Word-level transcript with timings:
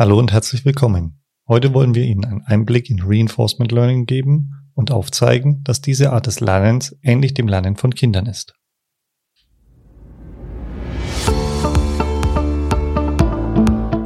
Hallo 0.00 0.18
und 0.18 0.32
herzlich 0.32 0.64
willkommen. 0.64 1.20
Heute 1.46 1.74
wollen 1.74 1.94
wir 1.94 2.04
Ihnen 2.04 2.24
einen 2.24 2.40
Einblick 2.40 2.88
in 2.88 3.02
Reinforcement 3.02 3.70
Learning 3.70 4.06
geben 4.06 4.52
und 4.74 4.90
aufzeigen, 4.92 5.62
dass 5.62 5.82
diese 5.82 6.10
Art 6.10 6.26
des 6.26 6.40
Lernens 6.40 6.96
ähnlich 7.02 7.34
dem 7.34 7.48
Lernen 7.48 7.76
von 7.76 7.94
Kindern 7.94 8.24
ist. 8.24 8.54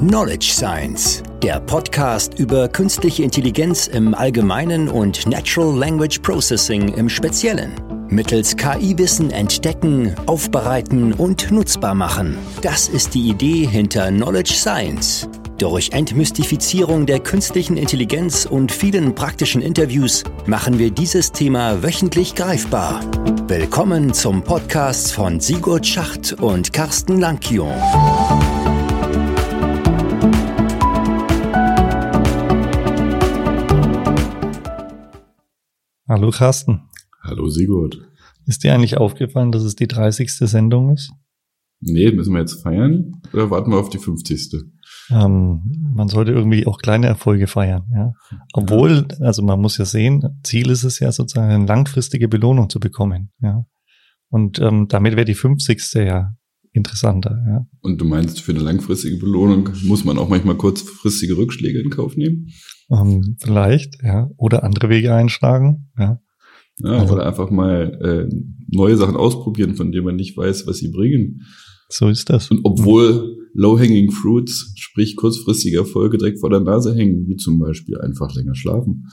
Knowledge 0.01 0.49
Science, 0.51 1.23
der 1.45 1.61
Podcast 1.61 2.41
über 2.41 2.67
künstliche 2.67 3.23
Intelligenz 3.23 3.87
im 3.87 4.17
Allgemeinen 4.17 4.89
und 4.89 5.29
Natural 5.29 5.79
Language 5.79 6.19
Processing 6.19 6.89
im 6.95 7.09
Speziellen. 7.09 7.71
Mittels 8.09 8.57
KI-Wissen 8.57 9.31
entdecken, 9.31 10.13
aufbereiten 10.27 11.13
und 11.13 11.53
nutzbar 11.53 11.95
machen. 11.95 12.37
Das 12.63 12.89
ist 12.89 13.15
die 13.15 13.29
Idee 13.29 13.65
hinter 13.65 14.09
Knowledge 14.09 14.55
Science. 14.55 15.29
Durch 15.59 15.91
Entmystifizierung 15.93 17.07
der 17.07 17.21
künstlichen 17.21 17.77
Intelligenz 17.77 18.45
und 18.45 18.73
vielen 18.73 19.15
praktischen 19.15 19.63
Interviews 19.63 20.25
machen 20.47 20.81
wir 20.81 20.91
dieses 20.91 21.31
Thema 21.31 21.81
wöchentlich 21.81 22.35
greifbar. 22.35 23.01
Willkommen 23.47 24.13
zum 24.13 24.43
Podcast 24.43 25.13
von 25.13 25.39
Sigurd 25.39 25.87
Schacht 25.87 26.33
und 26.33 26.73
Carsten 26.73 27.21
Lankion. 27.21 27.71
Hallo 36.09 36.31
Carsten. 36.33 36.83
Hallo 37.23 37.49
Sigurd. 37.49 38.01
Ist 38.47 38.65
dir 38.65 38.75
eigentlich 38.75 38.97
aufgefallen, 38.97 39.53
dass 39.53 39.63
es 39.63 39.77
die 39.77 39.87
30. 39.87 40.33
Sendung 40.33 40.93
ist? 40.93 41.13
Nee, 41.81 42.11
müssen 42.11 42.33
wir 42.33 42.41
jetzt 42.41 42.63
feiern 42.63 43.21
oder 43.33 43.51
warten 43.51 43.71
wir 43.71 43.79
auf 43.79 43.91
die 43.91 43.99
50. 43.99 44.65
Ähm, 45.11 45.63
man 45.95 46.09
sollte 46.09 46.33
irgendwie 46.33 46.67
auch 46.67 46.79
kleine 46.79 47.07
Erfolge 47.07 47.47
feiern, 47.47 47.85
ja. 47.95 48.13
Obwohl, 48.53 49.07
also 49.21 49.43
man 49.43 49.61
muss 49.61 49.79
ja 49.79 49.85
sehen, 49.85 50.23
Ziel 50.43 50.71
ist 50.71 50.85
es 50.85 50.99
ja 50.99 51.13
sozusagen 51.13 51.51
eine 51.51 51.67
langfristige 51.67 52.29
Belohnung 52.29 52.71
zu 52.71 52.81
bekommen, 52.81 53.31
ja. 53.41 53.67
Und 54.31 54.59
ähm, 54.61 54.89
damit 54.89 55.17
wäre 55.17 55.25
die 55.25 55.35
50. 55.35 55.95
ja 55.95 56.35
interessanter, 56.73 57.43
ja. 57.47 57.67
Und 57.83 58.01
du 58.01 58.05
meinst, 58.05 58.41
für 58.41 58.53
eine 58.53 58.61
langfristige 58.61 59.17
Belohnung 59.17 59.71
muss 59.85 60.05
man 60.05 60.19
auch 60.19 60.29
manchmal 60.29 60.57
kurzfristige 60.57 61.37
Rückschläge 61.37 61.81
in 61.81 61.91
Kauf 61.91 62.17
nehmen? 62.17 62.49
Ähm, 62.91 63.37
vielleicht, 63.41 64.03
ja. 64.03 64.29
Oder 64.37 64.65
andere 64.65 64.89
Wege 64.89 65.15
einschlagen, 65.15 65.91
ja. 65.99 66.21
Ja, 66.81 66.91
also, 66.91 67.15
oder 67.15 67.27
einfach 67.27 67.51
mal 67.51 68.29
äh, 68.29 68.35
neue 68.67 68.97
Sachen 68.97 69.17
ausprobieren, 69.17 69.77
von 69.77 69.93
denen 69.93 70.05
man 70.05 70.17
nicht 70.17 70.37
weiß, 70.37 70.67
was 70.67 70.79
sie 70.79 70.91
bringen. 70.91 71.43
So 71.89 72.09
ist 72.09 72.29
das. 72.31 72.51
Und 72.51 72.61
obwohl 72.65 73.37
low-hanging 73.55 74.11
fruits, 74.11 74.73
sprich 74.77 75.17
kurzfristige 75.17 75.79
Erfolge 75.79 76.19
direkt 76.19 76.41
vor 76.41 76.51
der 76.51 76.61
Nase 76.61 76.95
hängen, 76.95 77.27
wie 77.29 77.37
zum 77.37 77.59
Beispiel 77.59 77.99
einfach 77.99 78.35
länger 78.35 78.55
schlafen. 78.55 79.09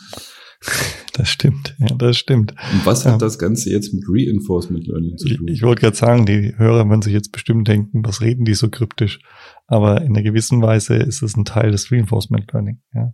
Das 1.14 1.28
stimmt, 1.28 1.76
ja, 1.78 1.88
das 1.88 2.18
stimmt. 2.18 2.52
Und 2.52 2.86
was 2.86 3.06
hat 3.06 3.14
ja. 3.14 3.18
das 3.18 3.38
Ganze 3.38 3.70
jetzt 3.70 3.94
mit 3.94 4.06
Reinforcement 4.08 4.88
Learning 4.88 5.18
zu 5.18 5.28
tun? 5.28 5.48
Ich, 5.50 5.56
ich 5.56 5.62
wollte 5.62 5.82
gerade 5.82 5.98
sagen, 5.98 6.26
die 6.26 6.54
Hörer 6.56 6.88
werden 6.88 7.02
sich 7.02 7.12
jetzt 7.12 7.34
bestimmt 7.34 7.68
denken, 7.68 8.02
was 8.06 8.22
reden 8.22 8.46
die 8.46 8.54
so 8.54 8.70
kryptisch? 8.70 9.20
Aber 9.68 10.02
in 10.02 10.14
einer 10.14 10.24
gewissen 10.24 10.62
Weise 10.62 10.96
ist 10.96 11.22
es 11.22 11.36
ein 11.36 11.44
Teil 11.44 11.72
des 11.72 11.92
Reinforcement 11.92 12.52
Learning. 12.54 12.80
Ja. 12.94 13.14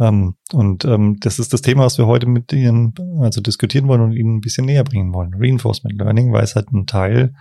Ähm, 0.00 0.36
und 0.52 0.86
ähm, 0.86 1.18
das 1.20 1.38
ist 1.38 1.52
das 1.52 1.60
Thema, 1.60 1.84
was 1.84 1.98
wir 1.98 2.06
heute 2.06 2.26
mit 2.26 2.50
Ihnen 2.52 2.94
also 3.20 3.42
diskutieren 3.42 3.88
wollen 3.88 4.00
und 4.00 4.12
Ihnen 4.12 4.36
ein 4.36 4.40
bisschen 4.40 4.64
näher 4.64 4.84
bringen 4.84 5.12
wollen. 5.12 5.34
Reinforcement 5.34 5.98
Learning, 5.98 6.32
weil 6.32 6.44
es 6.44 6.56
halt 6.56 6.72
ein 6.72 6.86
Teil 6.86 7.34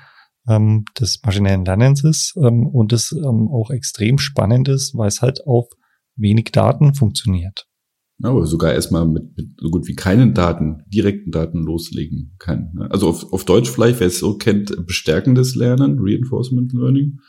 ähm, 0.48 0.86
des 1.00 1.20
maschinellen 1.26 1.66
Lernens 1.66 2.04
ist 2.04 2.36
ähm, 2.38 2.68
und 2.68 2.94
es 2.94 3.12
ähm, 3.12 3.50
auch 3.52 3.70
extrem 3.70 4.18
spannend 4.18 4.68
ist, 4.68 4.96
weil 4.96 5.08
es 5.08 5.22
halt 5.22 5.46
auf 5.46 5.68
wenig 6.16 6.52
Daten 6.52 6.94
funktioniert. 6.94 7.66
Ja, 8.20 8.30
aber 8.30 8.46
sogar 8.46 8.74
erstmal 8.74 9.08
mit, 9.08 9.36
mit 9.36 9.50
so 9.60 9.70
gut 9.70 9.88
wie 9.88 9.96
keinen 9.96 10.34
Daten, 10.34 10.84
direkten 10.88 11.32
Daten 11.32 11.64
loslegen 11.64 12.36
kann. 12.40 12.72
Ne? 12.76 12.90
Also 12.92 13.10
auf, 13.10 13.34
auf 13.34 13.44
Deutsch 13.44 13.70
vielleicht, 13.70 14.00
wer 14.00 14.08
es 14.08 14.20
so 14.20 14.38
kennt, 14.38 14.86
bestärkendes 14.86 15.56
Lernen, 15.56 15.98
Reinforcement 16.00 16.74
Learning 16.74 17.20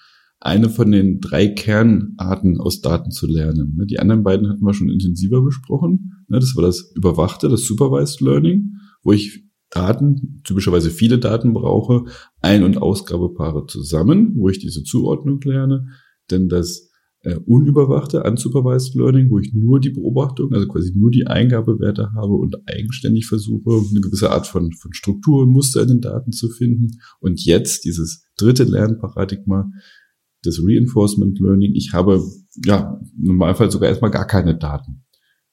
eine 0.44 0.68
von 0.68 0.90
den 0.90 1.20
drei 1.20 1.48
Kernarten 1.48 2.60
aus 2.60 2.82
Daten 2.82 3.10
zu 3.10 3.26
lernen. 3.26 3.74
Ne, 3.76 3.86
die 3.86 3.98
anderen 3.98 4.22
beiden 4.22 4.48
hatten 4.48 4.64
wir 4.64 4.74
schon 4.74 4.90
intensiver 4.90 5.42
besprochen. 5.42 6.12
Ne, 6.28 6.38
das 6.38 6.54
war 6.54 6.62
das 6.62 6.92
überwachte, 6.94 7.48
das 7.48 7.64
Supervised 7.64 8.20
Learning, 8.20 8.74
wo 9.02 9.12
ich 9.12 9.42
Daten, 9.74 10.40
typischerweise 10.44 10.90
viele 10.90 11.18
Daten 11.18 11.52
brauche, 11.52 12.04
Ein- 12.40 12.62
und 12.62 12.78
Ausgabepaare 12.78 13.66
zusammen, 13.66 14.34
wo 14.36 14.48
ich 14.48 14.58
diese 14.58 14.84
Zuordnung 14.84 15.40
lerne. 15.42 15.88
Denn 16.30 16.48
das 16.48 16.90
äh, 17.22 17.36
unüberwachte, 17.36 18.22
unsupervised 18.22 18.94
Learning, 18.94 19.30
wo 19.30 19.38
ich 19.38 19.52
nur 19.52 19.80
die 19.80 19.90
Beobachtung, 19.90 20.52
also 20.52 20.68
quasi 20.68 20.92
nur 20.94 21.10
die 21.10 21.26
Eingabewerte 21.26 22.12
habe 22.14 22.34
und 22.34 22.56
eigenständig 22.66 23.26
versuche, 23.26 23.82
eine 23.90 24.00
gewisse 24.00 24.30
Art 24.30 24.46
von, 24.46 24.72
von 24.72 24.92
Struktur 24.92 25.42
und 25.42 25.50
Muster 25.50 25.82
in 25.82 25.88
den 25.88 26.00
Daten 26.00 26.32
zu 26.32 26.50
finden. 26.50 26.98
Und 27.20 27.44
jetzt 27.44 27.84
dieses 27.84 28.26
dritte 28.36 28.64
Lernparadigma, 28.64 29.70
das 30.42 30.60
Reinforcement 30.62 31.40
Learning. 31.40 31.72
Ich 31.74 31.92
habe 31.92 32.22
ja 32.64 33.00
im 33.18 33.24
Normalfall 33.24 33.70
sogar 33.70 33.88
erstmal 33.88 34.10
gar 34.10 34.26
keine 34.26 34.56
Daten 34.56 35.04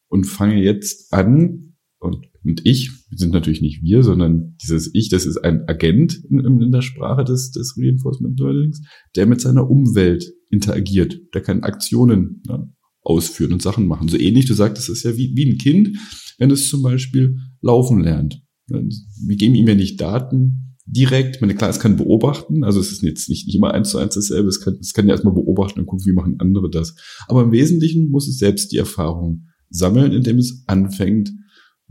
und 0.09 0.25
fange 0.25 0.61
jetzt 0.61 1.11
an 1.13 1.70
und, 2.01 2.17
und 2.43 2.65
ich 2.65 2.89
sind 3.11 3.31
natürlich 3.31 3.61
nicht 3.61 3.83
wir, 3.83 4.01
sondern 4.01 4.55
dieses 4.61 4.89
Ich, 4.93 5.09
das 5.09 5.27
ist 5.27 5.37
ein 5.37 5.67
Agent 5.67 6.19
in, 6.29 6.39
in 6.39 6.71
der 6.71 6.81
Sprache 6.81 7.23
des, 7.23 7.51
des 7.51 7.75
Reinforcement 7.77 8.39
Learnings, 8.39 8.81
der 9.15 9.27
mit 9.27 9.39
seiner 9.39 9.69
Umwelt 9.69 10.33
interagiert. 10.49 11.19
Der 11.35 11.41
kann 11.41 11.61
Aktionen 11.61 12.41
ja, 12.47 12.67
ausführen 13.03 13.53
und 13.53 13.61
Sachen 13.61 13.85
machen. 13.85 14.07
So 14.07 14.17
ähnlich, 14.17 14.47
du 14.47 14.55
sagtest, 14.55 14.89
es 14.89 14.97
ist 14.97 15.03
ja 15.03 15.15
wie, 15.15 15.35
wie 15.35 15.51
ein 15.51 15.59
Kind, 15.59 15.95
wenn 16.39 16.49
es 16.49 16.69
zum 16.69 16.81
Beispiel 16.81 17.37
laufen 17.61 18.01
lernt. 18.01 18.41
Wir 18.67 19.35
geben 19.35 19.53
ihm 19.53 19.67
ja 19.67 19.75
nicht 19.75 20.01
Daten, 20.01 20.77
direkt. 20.87 21.39
Meine, 21.39 21.53
klar, 21.53 21.69
es 21.69 21.79
kann 21.79 21.97
beobachten, 21.97 22.63
also 22.63 22.79
es 22.79 22.91
ist 22.91 23.03
jetzt 23.03 23.29
nicht, 23.29 23.45
nicht 23.45 23.55
immer 23.55 23.75
eins 23.75 23.91
zu 23.91 23.99
eins 23.99 24.15
dasselbe, 24.15 24.49
es 24.49 24.59
kann, 24.59 24.77
es 24.81 24.93
kann 24.93 25.05
ja 25.05 25.13
erstmal 25.13 25.35
beobachten 25.35 25.79
und 25.79 25.85
gucken, 25.85 26.05
wie 26.07 26.13
machen 26.13 26.39
andere 26.39 26.69
das. 26.71 26.95
Aber 27.27 27.43
im 27.43 27.51
Wesentlichen 27.51 28.09
muss 28.09 28.27
es 28.27 28.39
selbst 28.39 28.71
die 28.71 28.77
Erfahrung 28.77 29.45
sammeln, 29.69 30.11
indem 30.13 30.39
es 30.39 30.63
anfängt, 30.65 31.31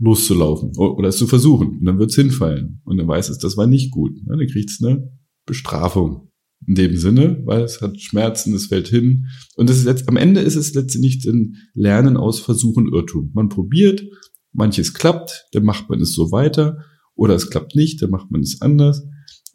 loszulaufen 0.01 0.75
oder 0.77 1.09
es 1.09 1.17
zu 1.17 1.27
versuchen. 1.27 1.77
Und 1.79 1.85
dann 1.85 1.99
wird 1.99 2.09
es 2.09 2.15
hinfallen. 2.15 2.81
Und 2.83 2.97
dann 2.97 3.07
weiß 3.07 3.29
es, 3.29 3.37
das 3.37 3.55
war 3.55 3.67
nicht 3.67 3.91
gut. 3.91 4.11
Dann 4.25 4.39
kriegt 4.47 4.69
es 4.69 4.83
eine 4.83 5.11
Bestrafung. 5.45 6.27
In 6.67 6.75
dem 6.75 6.95
Sinne, 6.95 7.41
weil 7.45 7.63
es 7.63 7.81
hat 7.81 7.99
Schmerzen, 7.99 8.53
es 8.53 8.67
fällt 8.67 8.87
hin. 8.87 9.27
Und 9.55 9.69
es 9.69 9.79
ist 9.79 9.85
jetzt, 9.85 10.07
am 10.07 10.17
Ende 10.17 10.41
ist 10.41 10.55
es 10.55 10.73
letztendlich 10.75 11.25
ein 11.25 11.55
Lernen 11.73 12.17
aus 12.17 12.39
Versuchen, 12.39 12.87
Irrtum. 12.93 13.31
Man 13.33 13.49
probiert, 13.49 14.03
manches 14.51 14.93
klappt, 14.93 15.47
dann 15.53 15.63
macht 15.63 15.89
man 15.89 16.01
es 16.01 16.13
so 16.13 16.31
weiter 16.31 16.77
oder 17.15 17.33
es 17.33 17.49
klappt 17.49 17.75
nicht, 17.75 18.01
dann 18.01 18.11
macht 18.11 18.29
man 18.29 18.41
es 18.41 18.61
anders. 18.61 19.03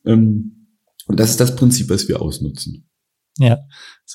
Ähm, 0.05 0.69
und 1.07 1.21
das 1.21 1.31
ist 1.31 1.41
das 1.41 1.55
Prinzip, 1.55 1.91
was 1.91 2.09
wir 2.09 2.21
ausnutzen. 2.21 2.89
Ja, 3.39 3.59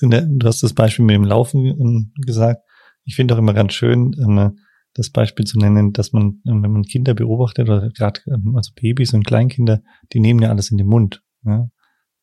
du 0.01 0.47
hast 0.47 0.63
das 0.63 0.73
Beispiel 0.73 1.05
mit 1.05 1.15
dem 1.15 1.23
Laufen 1.23 1.65
ähm, 1.65 2.11
gesagt. 2.25 2.61
Ich 3.05 3.15
finde 3.15 3.35
auch 3.35 3.39
immer 3.39 3.53
ganz 3.53 3.73
schön, 3.73 4.13
ähm, 4.19 4.57
das 4.93 5.09
Beispiel 5.09 5.45
zu 5.45 5.57
nennen, 5.57 5.93
dass 5.93 6.13
man, 6.13 6.41
wenn 6.43 6.71
man 6.71 6.83
Kinder 6.83 7.13
beobachtet 7.13 7.69
oder 7.69 7.89
gerade 7.89 8.21
also 8.55 8.71
Babys 8.75 9.13
und 9.13 9.25
Kleinkinder, 9.25 9.81
die 10.13 10.19
nehmen 10.19 10.41
ja 10.41 10.49
alles 10.49 10.71
in 10.71 10.77
den 10.77 10.87
Mund 10.87 11.23
ja, 11.45 11.69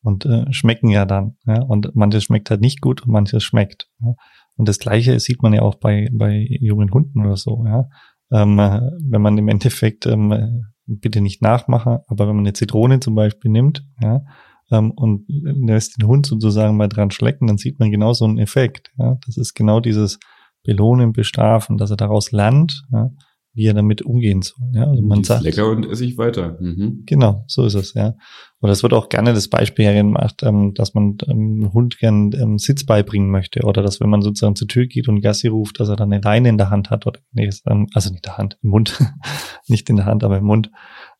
und 0.01 0.25
äh, 0.25 0.51
schmecken 0.53 0.89
ja 0.89 1.05
dann. 1.05 1.37
Ja, 1.45 1.61
und 1.61 1.95
manches 1.95 2.23
schmeckt 2.23 2.49
halt 2.49 2.61
nicht 2.61 2.81
gut 2.81 3.01
und 3.01 3.11
manches 3.11 3.43
schmeckt. 3.43 3.89
Ja. 4.01 4.13
Und 4.55 4.67
das 4.67 4.79
Gleiche 4.79 5.19
sieht 5.19 5.41
man 5.41 5.53
ja 5.53 5.61
auch 5.61 5.75
bei 5.75 6.09
bei 6.11 6.45
jungen 6.61 6.91
Hunden 6.91 7.25
oder 7.25 7.37
so. 7.37 7.65
Ja, 7.65 7.89
ähm, 8.31 8.57
wenn 8.57 9.21
man 9.21 9.37
im 9.37 9.47
Endeffekt 9.47 10.05
ähm, 10.05 10.65
bitte 10.85 11.21
nicht 11.21 11.41
nachmachen, 11.41 11.99
aber 12.07 12.27
wenn 12.27 12.35
man 12.35 12.45
eine 12.45 12.53
Zitrone 12.53 12.99
zum 12.99 13.15
Beispiel 13.15 13.51
nimmt, 13.51 13.85
ja, 14.01 14.23
ähm, 14.71 14.91
und 14.91 15.25
lässt 15.27 15.99
den 15.99 16.07
Hund 16.07 16.25
sozusagen 16.25 16.77
mal 16.77 16.89
dran 16.89 17.11
schlecken, 17.11 17.47
dann 17.47 17.57
sieht 17.57 17.79
man 17.79 17.91
genau 17.91 18.13
so 18.13 18.25
einen 18.25 18.37
Effekt. 18.37 18.91
Ja. 18.97 19.17
Das 19.25 19.37
ist 19.37 19.53
genau 19.53 19.79
dieses 19.79 20.19
Belohnen, 20.63 21.13
Bestrafen, 21.13 21.77
dass 21.77 21.91
er 21.91 21.97
daraus 21.97 22.31
lernt, 22.31 22.83
ja, 22.91 23.11
wie 23.53 23.65
er 23.65 23.73
damit 23.73 24.01
umgehen 24.01 24.41
soll. 24.41 24.57
Ja. 24.73 24.85
Also 24.85 25.01
man 25.01 25.23
sagt, 25.23 25.43
lecker 25.43 25.69
und 25.69 25.85
esse 25.85 26.05
ich 26.05 26.17
weiter. 26.17 26.57
Mhm. 26.59 27.03
Genau, 27.05 27.43
so 27.47 27.65
ist 27.65 27.73
es, 27.73 27.93
ja. 27.93 28.13
Und 28.59 28.69
es 28.69 28.83
wird 28.83 28.93
auch 28.93 29.09
gerne 29.09 29.33
das 29.33 29.47
Beispiel 29.47 29.85
hergemacht, 29.85 30.43
ähm, 30.43 30.73
dass 30.75 30.93
man 30.93 31.17
ähm, 31.27 31.71
Hund 31.73 31.97
gern 31.97 32.31
ähm, 32.33 32.57
Sitz 32.59 32.85
beibringen 32.85 33.31
möchte 33.31 33.63
oder 33.63 33.81
dass 33.81 33.99
wenn 33.99 34.09
man 34.09 34.21
sozusagen 34.21 34.55
zur 34.55 34.67
Tür 34.67 34.85
geht 34.85 35.07
und 35.07 35.21
Gassi 35.21 35.47
ruft, 35.47 35.79
dass 35.79 35.89
er 35.89 35.95
dann 35.95 36.13
eine 36.13 36.21
Leine 36.21 36.49
in 36.49 36.57
der 36.57 36.69
Hand 36.69 36.89
hat 36.89 37.07
oder 37.07 37.19
nee, 37.31 37.49
ähm, 37.67 37.87
also 37.93 38.11
nicht 38.11 38.25
in 38.25 38.29
der 38.29 38.37
Hand, 38.37 38.57
im 38.61 38.69
Mund, 38.69 38.99
nicht 39.67 39.89
in 39.89 39.95
der 39.95 40.05
Hand, 40.05 40.23
aber 40.23 40.37
im 40.37 40.45
Mund, 40.45 40.71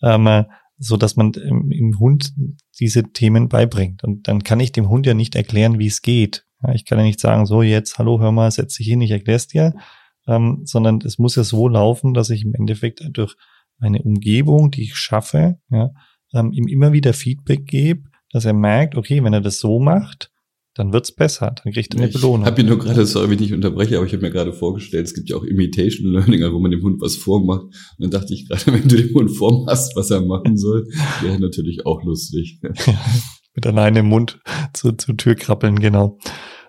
ähm, 0.03 0.27
äh, 0.27 0.45
so 0.77 0.95
dass 0.95 1.15
man 1.17 1.33
ähm, 1.43 1.71
im 1.71 1.99
Hund 1.99 2.33
diese 2.79 3.03
Themen 3.03 3.49
beibringt. 3.49 4.03
Und 4.03 4.27
dann 4.27 4.43
kann 4.43 4.59
ich 4.59 4.71
dem 4.71 4.87
Hund 4.87 5.05
ja 5.05 5.13
nicht 5.13 5.35
erklären, 5.35 5.77
wie 5.77 5.87
es 5.87 6.01
geht. 6.01 6.45
Ja, 6.63 6.73
ich 6.73 6.85
kann 6.85 6.97
ja 6.97 7.05
nicht 7.05 7.19
sagen, 7.19 7.45
so 7.45 7.61
jetzt, 7.61 7.97
hallo, 7.97 8.19
hör 8.19 8.31
mal, 8.31 8.51
setz 8.51 8.75
dich 8.75 8.87
hin, 8.87 9.01
ich 9.01 9.11
erklär's 9.11 9.47
dir, 9.47 9.73
ähm, 10.27 10.61
sondern 10.65 10.99
es 11.05 11.17
muss 11.17 11.35
ja 11.35 11.43
so 11.43 11.67
laufen, 11.67 12.13
dass 12.13 12.29
ich 12.29 12.43
im 12.43 12.53
Endeffekt 12.53 13.01
durch 13.13 13.35
eine 13.79 14.01
Umgebung, 14.01 14.71
die 14.71 14.83
ich 14.83 14.95
schaffe, 14.95 15.57
ja, 15.69 15.91
ähm, 16.33 16.51
ihm 16.51 16.67
immer 16.67 16.91
wieder 16.91 17.13
Feedback 17.13 17.65
gebe, 17.65 18.09
dass 18.31 18.45
er 18.45 18.53
merkt, 18.53 18.95
okay, 18.95 19.23
wenn 19.23 19.33
er 19.33 19.41
das 19.41 19.59
so 19.59 19.79
macht, 19.79 20.31
dann 20.75 20.93
wird's 20.93 21.11
besser, 21.11 21.55
dann 21.63 21.73
kriegt 21.73 21.93
er 21.93 22.01
eine 22.01 22.11
Belohnung. 22.11 22.41
Ich 22.41 22.51
habe 22.51 22.63
mir 22.63 22.69
nur 22.69 22.79
gerade, 22.79 23.05
sorry, 23.05 23.29
wenn 23.29 23.43
ich 23.43 23.53
unterbreche, 23.53 23.97
aber 23.97 24.05
ich 24.05 24.13
habe 24.13 24.21
mir 24.21 24.31
gerade 24.31 24.53
vorgestellt, 24.53 25.07
es 25.07 25.13
gibt 25.13 25.29
ja 25.29 25.35
auch 25.35 25.43
Imitation 25.43 26.11
Learning, 26.11 26.41
wo 26.53 26.59
man 26.59 26.71
dem 26.71 26.83
Hund 26.83 27.01
was 27.01 27.15
vormacht. 27.15 27.63
Und 27.63 27.73
dann 27.99 28.11
dachte 28.11 28.33
ich 28.33 28.47
gerade, 28.47 28.65
wenn 28.73 28.87
du 28.87 28.95
dem 28.95 29.13
Hund 29.13 29.31
vormachst, 29.31 29.95
was 29.95 30.11
er 30.11 30.21
machen 30.21 30.57
soll, 30.57 30.87
wäre 31.21 31.39
natürlich 31.39 31.85
auch 31.85 32.03
lustig. 32.03 32.59
Mit 33.55 33.65
alleine 33.65 33.99
im 33.99 34.07
Mund 34.07 34.39
zur, 34.73 34.97
zur 34.97 35.17
Tür 35.17 35.35
krabbeln, 35.35 35.79
genau. 35.79 36.17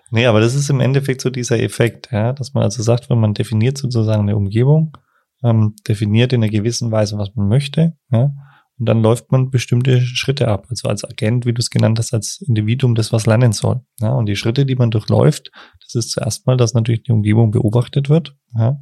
Nee, 0.09 0.25
aber 0.25 0.41
das 0.41 0.55
ist 0.55 0.69
im 0.69 0.81
Endeffekt 0.81 1.21
so 1.21 1.29
dieser 1.29 1.59
Effekt, 1.59 2.11
ja, 2.11 2.33
dass 2.33 2.53
man 2.53 2.63
also 2.63 2.83
sagt, 2.83 3.09
wenn 3.09 3.19
man 3.19 3.33
definiert 3.33 3.77
sozusagen 3.77 4.23
eine 4.23 4.35
Umgebung, 4.35 4.97
ähm, 5.43 5.75
definiert 5.87 6.33
in 6.33 6.43
einer 6.43 6.51
gewissen 6.51 6.91
Weise, 6.91 7.17
was 7.17 7.33
man 7.35 7.47
möchte, 7.47 7.93
ja, 8.11 8.33
und 8.81 8.87
dann 8.87 9.03
läuft 9.03 9.31
man 9.31 9.51
bestimmte 9.51 10.01
Schritte 10.01 10.47
ab. 10.47 10.65
Also 10.71 10.89
als 10.89 11.05
Agent, 11.05 11.45
wie 11.45 11.53
du 11.53 11.59
es 11.59 11.69
genannt 11.69 11.99
hast, 11.99 12.15
als 12.15 12.41
Individuum, 12.41 12.95
das 12.95 13.13
was 13.13 13.27
lernen 13.27 13.51
soll. 13.51 13.81
Ja, 13.99 14.09
und 14.13 14.25
die 14.25 14.35
Schritte, 14.35 14.65
die 14.65 14.75
man 14.75 14.89
durchläuft, 14.89 15.51
das 15.83 15.93
ist 15.93 16.09
zuerst 16.09 16.47
mal, 16.47 16.57
dass 16.57 16.73
natürlich 16.73 17.03
die 17.03 17.11
Umgebung 17.11 17.51
beobachtet 17.51 18.09
wird. 18.09 18.35
Ja, 18.57 18.79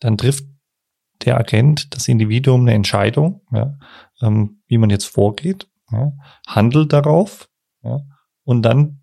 dann 0.00 0.18
trifft 0.18 0.44
der 1.24 1.38
Agent, 1.38 1.94
das 1.94 2.08
Individuum, 2.08 2.62
eine 2.62 2.74
Entscheidung, 2.74 3.42
ja, 3.52 3.78
ähm, 4.22 4.60
wie 4.66 4.78
man 4.78 4.90
jetzt 4.90 5.06
vorgeht, 5.06 5.68
ja, 5.90 6.12
handelt 6.46 6.92
darauf, 6.92 7.48
ja, 7.82 8.00
und 8.44 8.62
dann 8.62 9.00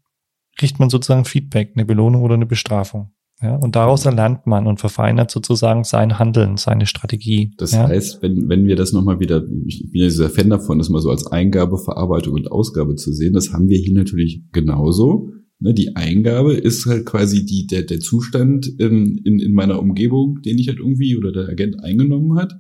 kriegt 0.58 0.80
man 0.80 0.90
sozusagen 0.90 1.26
Feedback, 1.26 1.74
eine 1.76 1.86
Belohnung 1.86 2.24
oder 2.24 2.36
eine 2.36 2.46
Bestrafung. 2.46 3.12
Ja, 3.42 3.58
und 3.58 3.76
daraus 3.76 4.06
erlernt 4.06 4.48
man 4.48 4.66
und 4.66 4.80
verfeinert 4.80 5.30
sozusagen 5.30 5.84
sein 5.84 6.20
Handeln, 6.20 6.56
seine 6.56 6.86
Strategie. 6.86 7.52
Das 7.58 7.74
ja. 7.74 7.86
heißt, 7.88 8.22
wenn, 8.22 8.48
wenn 8.48 8.66
wir 8.66 8.78
das 8.78 8.94
nochmal 8.94 9.20
wieder, 9.20 9.44
ich 9.66 9.92
bin 9.92 10.02
ja 10.02 10.08
dieser 10.08 10.30
Fan 10.30 10.50
davon, 10.50 10.78
das 10.78 10.90
mal 10.90 11.02
so 11.02 11.10
als 11.10 11.28
Eingabe, 11.28 11.78
Verarbeitung 11.78 12.34
und 12.34 12.50
Ausgabe 12.50 12.96
zu 12.96 13.12
sehen, 13.12 13.34
das 13.34 13.52
haben 13.52 13.68
wir 13.68 13.78
hier 13.78 13.94
natürlich 13.94 14.42
genauso. 14.54 15.32
Ne, 15.60 15.74
die 15.74 15.98
Eingabe 15.98 16.54
ist 16.54 16.86
halt 16.86 17.06
quasi 17.06 17.46
die, 17.46 17.68
der, 17.68 17.84
der 17.84 18.00
Zustand 18.00 18.68
in, 18.80 19.18
in, 19.18 19.40
in 19.40 19.54
meiner 19.54 19.80
Umgebung, 19.80 20.42
den 20.42 20.58
ich 20.58 20.70
halt 20.70 20.80
irgendwie 20.80 21.18
oder 21.18 21.34
der 21.34 21.50
Agent 21.50 21.84
eingenommen 21.84 22.38
hat. 22.38 22.54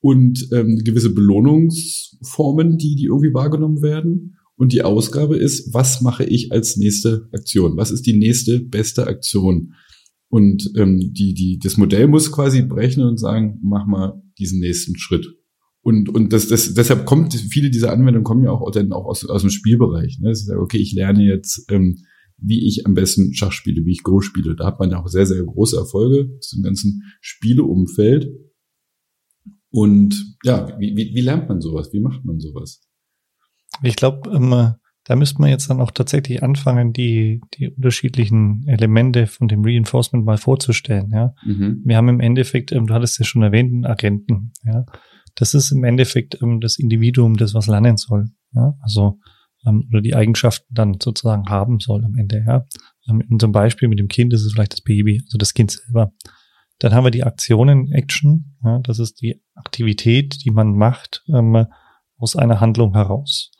Und 0.00 0.48
ähm, 0.52 0.80
gewisse 0.82 1.14
Belohnungsformen, 1.14 2.78
die, 2.78 2.96
die 2.96 3.04
irgendwie 3.04 3.34
wahrgenommen 3.34 3.82
werden. 3.82 4.36
Und 4.56 4.72
die 4.72 4.82
Ausgabe 4.82 5.36
ist, 5.36 5.74
was 5.74 6.00
mache 6.00 6.24
ich 6.24 6.52
als 6.52 6.76
nächste 6.76 7.28
Aktion? 7.32 7.76
Was 7.76 7.90
ist 7.90 8.06
die 8.06 8.16
nächste 8.16 8.60
beste 8.60 9.06
Aktion? 9.06 9.74
Und 10.28 10.70
ähm, 10.76 11.12
die, 11.12 11.34
die, 11.34 11.58
das 11.58 11.76
Modell 11.76 12.06
muss 12.06 12.30
quasi 12.30 12.62
berechnen 12.62 13.06
und 13.06 13.18
sagen, 13.18 13.58
mach 13.62 13.86
mal 13.86 14.22
diesen 14.38 14.60
nächsten 14.60 14.96
Schritt. 14.96 15.26
Und, 15.82 16.08
und 16.08 16.32
das, 16.32 16.48
das, 16.48 16.74
deshalb 16.74 17.06
kommt, 17.06 17.34
viele 17.34 17.70
dieser 17.70 17.92
Anwendungen 17.92 18.24
kommen 18.24 18.44
ja 18.44 18.50
auch, 18.50 18.70
dann 18.70 18.92
auch 18.92 19.06
aus, 19.06 19.24
aus 19.28 19.40
dem 19.40 19.50
Spielbereich. 19.50 20.18
Ne? 20.20 20.34
Sie 20.34 20.44
sagen, 20.44 20.60
okay, 20.60 20.78
ich 20.78 20.92
lerne 20.92 21.24
jetzt, 21.24 21.64
ähm, 21.70 21.98
wie 22.36 22.66
ich 22.66 22.86
am 22.86 22.94
besten 22.94 23.34
Schach 23.34 23.52
spiele, 23.52 23.84
wie 23.84 23.92
ich 23.92 24.02
Go 24.02 24.20
spiele. 24.20 24.54
Da 24.56 24.66
hat 24.66 24.78
man 24.78 24.90
ja 24.90 25.02
auch 25.02 25.08
sehr, 25.08 25.26
sehr 25.26 25.42
große 25.42 25.76
Erfolge 25.76 26.38
zum 26.40 26.62
ganzen 26.62 27.02
Spieleumfeld. 27.20 28.28
Und 29.70 30.36
ja, 30.42 30.78
wie, 30.78 30.96
wie, 30.96 31.14
wie 31.14 31.20
lernt 31.20 31.48
man 31.48 31.60
sowas? 31.60 31.92
Wie 31.92 32.00
macht 32.00 32.24
man 32.24 32.40
sowas? 32.40 32.82
Ich 33.82 33.96
glaube, 33.96 34.30
ähm, 34.30 34.74
da 35.04 35.16
müsste 35.16 35.40
man 35.40 35.50
jetzt 35.50 35.70
dann 35.70 35.80
auch 35.80 35.90
tatsächlich 35.90 36.42
anfangen, 36.42 36.92
die, 36.92 37.40
die 37.54 37.68
unterschiedlichen 37.68 38.64
Elemente 38.66 39.26
von 39.26 39.48
dem 39.48 39.64
Reinforcement 39.64 40.24
mal 40.24 40.38
vorzustellen. 40.38 41.10
Ja, 41.12 41.34
mhm. 41.44 41.82
wir 41.84 41.96
haben 41.96 42.08
im 42.08 42.20
Endeffekt, 42.20 42.72
ähm, 42.72 42.86
du 42.86 42.94
hattest 42.94 43.18
ja 43.18 43.24
schon 43.24 43.42
erwähnt, 43.42 43.72
einen 43.72 43.86
Agenten. 43.86 44.52
Ja, 44.64 44.84
das 45.36 45.54
ist 45.54 45.70
im 45.70 45.84
Endeffekt 45.84 46.40
ähm, 46.42 46.60
das 46.60 46.78
Individuum, 46.78 47.36
das 47.36 47.54
was 47.54 47.66
lernen 47.66 47.96
soll. 47.96 48.30
Ja, 48.52 48.74
also 48.80 49.18
ähm, 49.66 49.88
oder 49.90 50.00
die 50.00 50.14
Eigenschaften 50.14 50.72
dann 50.74 50.96
sozusagen 51.00 51.48
haben 51.48 51.80
soll 51.80 52.04
am 52.04 52.14
Ende. 52.16 52.44
Ja, 52.46 52.66
ähm, 53.08 53.20
in 53.20 53.28
unserem 53.32 53.52
Beispiel 53.52 53.88
mit 53.88 53.98
dem 53.98 54.08
Kind 54.08 54.32
ist 54.32 54.44
es 54.44 54.52
vielleicht 54.52 54.72
das 54.72 54.82
Baby, 54.82 55.22
also 55.24 55.38
das 55.38 55.54
Kind 55.54 55.70
selber. 55.70 56.12
Dann 56.80 56.94
haben 56.94 57.04
wir 57.04 57.10
die 57.10 57.24
Aktionen, 57.24 57.92
Action. 57.92 58.56
Ja, 58.64 58.80
das 58.80 58.98
ist 58.98 59.20
die 59.20 59.40
Aktivität, 59.54 60.44
die 60.44 60.50
man 60.50 60.72
macht 60.72 61.24
ähm, 61.32 61.66
aus 62.16 62.36
einer 62.36 62.60
Handlung 62.60 62.94
heraus. 62.94 63.52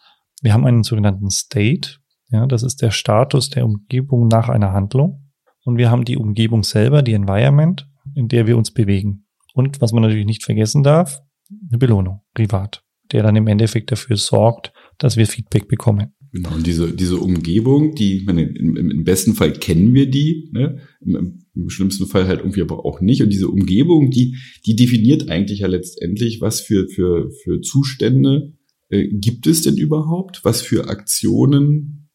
Wir 0.43 0.53
haben 0.53 0.67
einen 0.67 0.83
sogenannten 0.83 1.31
State. 1.31 1.99
Ja, 2.31 2.47
das 2.47 2.63
ist 2.63 2.83
der 2.83 2.91
Status 2.91 3.51
der 3.51 3.65
Umgebung 3.65 4.29
nach 4.29 4.49
einer 4.49 4.73
Handlung. 4.73 5.31
Und 5.65 5.77
wir 5.77 5.91
haben 5.91 6.05
die 6.05 6.17
Umgebung 6.17 6.63
selber, 6.63 7.03
die 7.03 7.13
Environment, 7.13 7.87
in 8.15 8.29
der 8.29 8.47
wir 8.47 8.57
uns 8.57 8.71
bewegen. 8.73 9.27
Und 9.55 9.81
was 9.81 9.93
man 9.93 10.03
natürlich 10.03 10.27
nicht 10.27 10.45
vergessen 10.45 10.83
darf, 10.83 11.21
eine 11.69 11.79
Belohnung, 11.79 12.23
privat, 12.35 12.83
der 13.13 13.23
dann 13.23 13.37
im 13.37 13.49
Endeffekt 13.49 13.93
dafür 13.93 14.17
sorgt, 14.17 14.73
dass 14.97 15.17
wir 15.17 15.27
Feedback 15.27 15.69
bekommen. 15.69 16.15
Genau, 16.33 16.55
und 16.55 16.67
diese, 16.67 16.93
diese 16.93 17.17
Umgebung, 17.17 17.95
die, 17.97 18.23
meine, 18.25 18.43
im, 18.43 18.77
im 18.77 19.05
besten 19.05 19.35
Fall 19.35 19.53
kennen 19.53 19.95
wir 19.95 20.09
die, 20.09 20.49
ne? 20.53 20.79
Im, 21.01 21.45
Im, 21.55 21.71
schlimmsten 21.71 22.07
Fall 22.07 22.29
halt 22.29 22.41
irgendwie 22.41 22.63
aber 22.63 22.85
auch 22.85 23.01
nicht. 23.01 23.23
Und 23.23 23.31
diese 23.31 23.49
Umgebung, 23.49 24.11
die, 24.11 24.37
die 24.65 24.77
definiert 24.77 25.29
eigentlich 25.29 25.61
ja 25.61 25.67
letztendlich, 25.67 26.41
was 26.41 26.61
für, 26.61 26.89
für, 26.89 27.31
für 27.43 27.61
Zustände 27.61 28.53
äh, 28.91 29.09
gibt 29.09 29.47
es 29.47 29.63
denn 29.63 29.77
überhaupt? 29.77 30.45
Was 30.45 30.63
für 30.63 30.89
Aktionen 30.89 32.09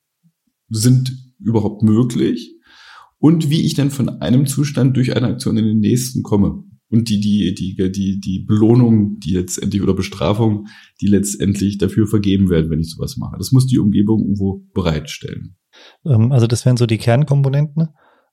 sind 0.69 1.33
überhaupt 1.39 1.83
möglich? 1.83 2.55
Und 3.17 3.49
wie 3.49 3.65
ich 3.65 3.73
denn 3.73 3.91
von 3.91 4.09
einem 4.21 4.45
Zustand 4.45 4.95
durch 4.95 5.15
eine 5.15 5.27
Aktion 5.27 5.57
in 5.57 5.65
den 5.65 5.79
nächsten 5.79 6.23
komme. 6.23 6.63
Und 6.89 7.09
die, 7.09 7.19
die, 7.19 7.55
die, 7.55 7.91
die, 7.91 8.19
die 8.19 8.39
Belohnung, 8.45 9.19
die 9.19 9.33
letztendlich 9.33 9.81
oder 9.81 9.93
Bestrafung, 9.93 10.67
die 11.01 11.07
letztendlich 11.07 11.77
dafür 11.77 12.07
vergeben 12.07 12.49
werden, 12.49 12.69
wenn 12.69 12.79
ich 12.79 12.91
sowas 12.91 13.17
mache. 13.17 13.37
Das 13.37 13.51
muss 13.51 13.65
die 13.65 13.79
Umgebung 13.79 14.21
irgendwo 14.21 14.63
bereitstellen. 14.73 15.55
Ähm, 16.05 16.31
also 16.31 16.47
das 16.47 16.65
wären 16.65 16.77
so 16.77 16.85
die 16.85 16.97
Kernkomponenten. 16.99 17.89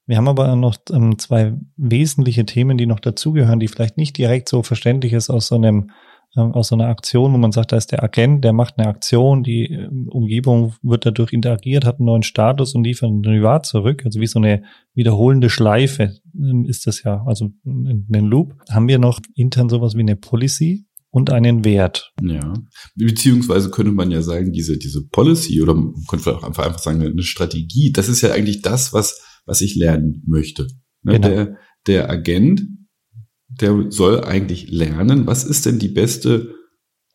Wir 0.07 0.17
haben 0.17 0.29
aber 0.29 0.55
noch 0.57 0.77
ähm, 0.91 1.19
zwei 1.19 1.57
wesentliche 1.77 2.45
Themen, 2.45 2.77
die 2.77 2.87
noch 2.87 3.01
dazugehören, 3.01 3.61
die 3.61 3.69
vielleicht 3.69 3.97
nicht 3.97 4.19
direkt 4.19 4.49
so 4.49 4.63
verständlich 4.63 5.13
ist 5.13 5.31
aus 5.31 5.47
so 5.47 5.55
einem 5.55 5.91
ähm, 6.37 6.53
aus 6.53 6.69
so 6.69 6.75
einer 6.75 6.89
Aktion, 6.89 7.33
wo 7.33 7.39
man 7.39 7.53
sagt, 7.53 7.73
da 7.73 7.77
ist 7.77 7.93
der 7.93 8.03
Agent, 8.03 8.45
der 8.45 8.53
macht 8.53 8.79
eine 8.79 8.89
Aktion, 8.89 9.43
die 9.43 9.67
ähm, 9.71 10.09
Umgebung 10.09 10.75
wird 10.83 11.07
dadurch 11.07 11.33
interagiert, 11.33 11.85
hat 11.85 11.99
einen 11.99 12.07
neuen 12.07 12.23
Status 12.23 12.75
und 12.75 12.85
liefert 12.85 13.11
ein 13.11 13.23
Derivat 13.23 13.67
zurück. 13.67 14.03
Also 14.05 14.21
wie 14.21 14.27
so 14.27 14.39
eine 14.39 14.63
wiederholende 14.95 15.51
Schleife 15.51 16.15
ähm, 16.35 16.65
ist 16.67 16.87
das 16.87 17.03
ja, 17.03 17.23
also 17.27 17.51
in 17.65 18.07
den 18.09 18.27
Loop. 18.27 18.55
Haben 18.71 18.89
wir 18.89 18.99
noch 18.99 19.21
intern 19.35 19.69
sowas 19.69 19.95
wie 19.95 20.01
eine 20.01 20.17
Policy, 20.17 20.87
und 21.13 21.31
einen 21.31 21.65
Wert. 21.65 22.13
Ja, 22.23 22.55
beziehungsweise 22.97 23.71
könnte 23.71 23.93
man 23.93 24.11
ja 24.11 24.23
sagen, 24.23 24.51
diese, 24.51 24.79
diese 24.79 25.07
Policy 25.07 25.61
oder 25.61 25.75
man 25.75 25.93
könnte 26.09 26.35
auch 26.35 26.43
einfach, 26.43 26.65
einfach 26.65 26.79
sagen, 26.79 27.03
eine 27.03 27.23
Strategie, 27.23 27.93
das 27.93 28.09
ist 28.09 28.23
ja 28.23 28.33
eigentlich 28.33 28.63
das, 28.63 28.95
was, 28.95 29.21
was 29.45 29.61
ich 29.61 29.77
lernen 29.77 30.23
möchte. 30.27 30.69
Ne? 31.03 31.21
Genau. 31.21 31.29
Der, 31.29 31.57
der 31.87 32.11
Agent 32.11 32.63
der 33.61 33.91
soll 33.91 34.25
eigentlich 34.25 34.71
lernen, 34.71 35.27
was 35.27 35.45
ist 35.45 35.67
denn 35.67 35.79
die 35.79 35.89
beste 35.89 36.55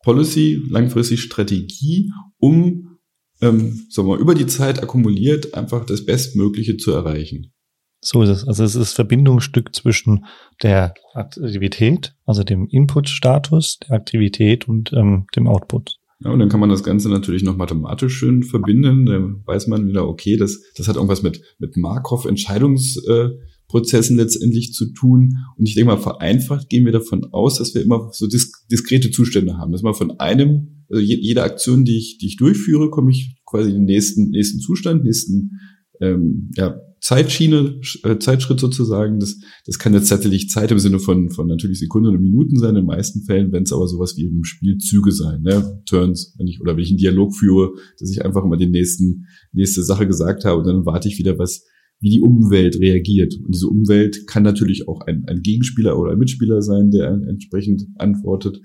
Policy, 0.02 0.62
langfristig 0.68 1.20
Strategie, 1.20 2.12
um, 2.38 2.98
ähm, 3.40 3.86
sagen 3.90 4.08
wir 4.08 4.16
mal, 4.16 4.20
über 4.20 4.34
die 4.34 4.46
Zeit 4.46 4.82
akkumuliert 4.82 5.54
einfach 5.54 5.84
das 5.84 6.04
Bestmögliche 6.04 6.76
zu 6.76 6.92
erreichen. 6.92 7.52
So 8.00 8.22
ist 8.22 8.28
es. 8.28 8.46
Also 8.46 8.62
es 8.62 8.76
ist 8.76 8.92
Verbindungsstück 8.92 9.74
zwischen 9.74 10.24
der 10.62 10.94
Aktivität, 11.14 12.14
also 12.24 12.44
dem 12.44 12.68
Input-Status 12.68 13.80
der 13.80 13.96
Aktivität 13.96 14.68
und 14.68 14.92
ähm, 14.92 15.26
dem 15.34 15.48
Output. 15.48 15.96
Ja, 16.20 16.30
und 16.30 16.38
dann 16.38 16.48
kann 16.48 16.60
man 16.60 16.70
das 16.70 16.82
Ganze 16.82 17.08
natürlich 17.08 17.42
noch 17.42 17.56
mathematisch 17.56 18.16
schön 18.16 18.42
verbinden. 18.42 19.06
Dann 19.06 19.42
weiß 19.46 19.66
man 19.66 19.86
wieder, 19.86 20.06
okay, 20.06 20.36
das, 20.36 20.60
das 20.76 20.88
hat 20.88 20.96
irgendwas 20.96 21.22
mit, 21.22 21.42
mit 21.58 21.76
Markov-Entscheidungs- 21.76 23.04
äh, 23.08 23.36
Prozessen 23.68 24.16
letztendlich 24.16 24.72
zu 24.72 24.92
tun. 24.92 25.34
Und 25.56 25.68
ich 25.68 25.74
denke 25.74 25.92
mal, 25.92 26.00
vereinfacht 26.00 26.68
gehen 26.68 26.84
wir 26.84 26.92
davon 26.92 27.24
aus, 27.32 27.58
dass 27.58 27.74
wir 27.74 27.82
immer 27.82 28.10
so 28.12 28.26
disk 28.26 28.66
diskrete 28.70 29.10
Zustände 29.10 29.58
haben. 29.58 29.72
Dass 29.72 29.82
man 29.82 29.94
von 29.94 30.18
einem, 30.18 30.84
also 30.90 31.02
jede 31.02 31.42
Aktion, 31.42 31.84
die 31.84 31.98
ich, 31.98 32.18
die 32.18 32.26
ich 32.26 32.36
durchführe, 32.36 32.90
komme 32.90 33.10
ich 33.10 33.36
quasi 33.46 33.70
in 33.70 33.76
den 33.76 33.84
nächsten, 33.84 34.30
nächsten 34.30 34.60
Zustand, 34.60 35.04
nächsten 35.04 35.52
ähm, 36.00 36.50
ja, 36.56 36.80
Zeitschiene, 37.00 37.80
äh, 38.04 38.18
Zeitschritt 38.18 38.58
sozusagen. 38.58 39.20
Das, 39.20 39.38
das 39.66 39.78
kann 39.78 39.94
jetzt 39.94 40.08
tatsächlich 40.08 40.48
Zeit 40.48 40.70
im 40.70 40.78
Sinne 40.78 40.98
von, 40.98 41.30
von 41.30 41.46
natürlich 41.46 41.78
Sekunden 41.78 42.08
oder 42.08 42.18
Minuten 42.18 42.58
sein, 42.58 42.70
in 42.70 42.76
den 42.76 42.86
meisten 42.86 43.22
Fällen, 43.22 43.52
wenn 43.52 43.64
es 43.64 43.72
aber 43.72 43.86
sowas 43.86 44.16
wie 44.16 44.24
in 44.24 44.30
einem 44.30 44.44
Spiel 44.44 44.78
Züge 44.78 45.12
sein, 45.12 45.42
ne? 45.42 45.82
Turns, 45.86 46.34
wenn 46.38 46.46
ich, 46.46 46.60
oder 46.60 46.74
wenn 46.74 46.82
ich 46.82 46.90
einen 46.90 46.98
Dialog 46.98 47.36
führe, 47.36 47.72
dass 47.98 48.10
ich 48.10 48.24
einfach 48.24 48.44
immer 48.44 48.56
die 48.56 48.66
nächsten, 48.66 49.26
nächste 49.52 49.82
Sache 49.82 50.06
gesagt 50.06 50.44
habe 50.44 50.60
und 50.60 50.66
dann 50.66 50.86
warte 50.86 51.08
ich 51.08 51.18
wieder, 51.18 51.38
was, 51.38 51.64
wie 52.00 52.10
die 52.10 52.20
Umwelt 52.20 52.78
reagiert. 52.80 53.34
Und 53.34 53.54
diese 53.54 53.68
Umwelt 53.68 54.26
kann 54.26 54.42
natürlich 54.42 54.88
auch 54.88 55.00
ein, 55.02 55.24
ein 55.26 55.42
Gegenspieler 55.42 55.98
oder 55.98 56.12
ein 56.12 56.18
Mitspieler 56.18 56.62
sein, 56.62 56.90
der 56.90 57.10
entsprechend 57.28 57.86
antwortet, 57.96 58.60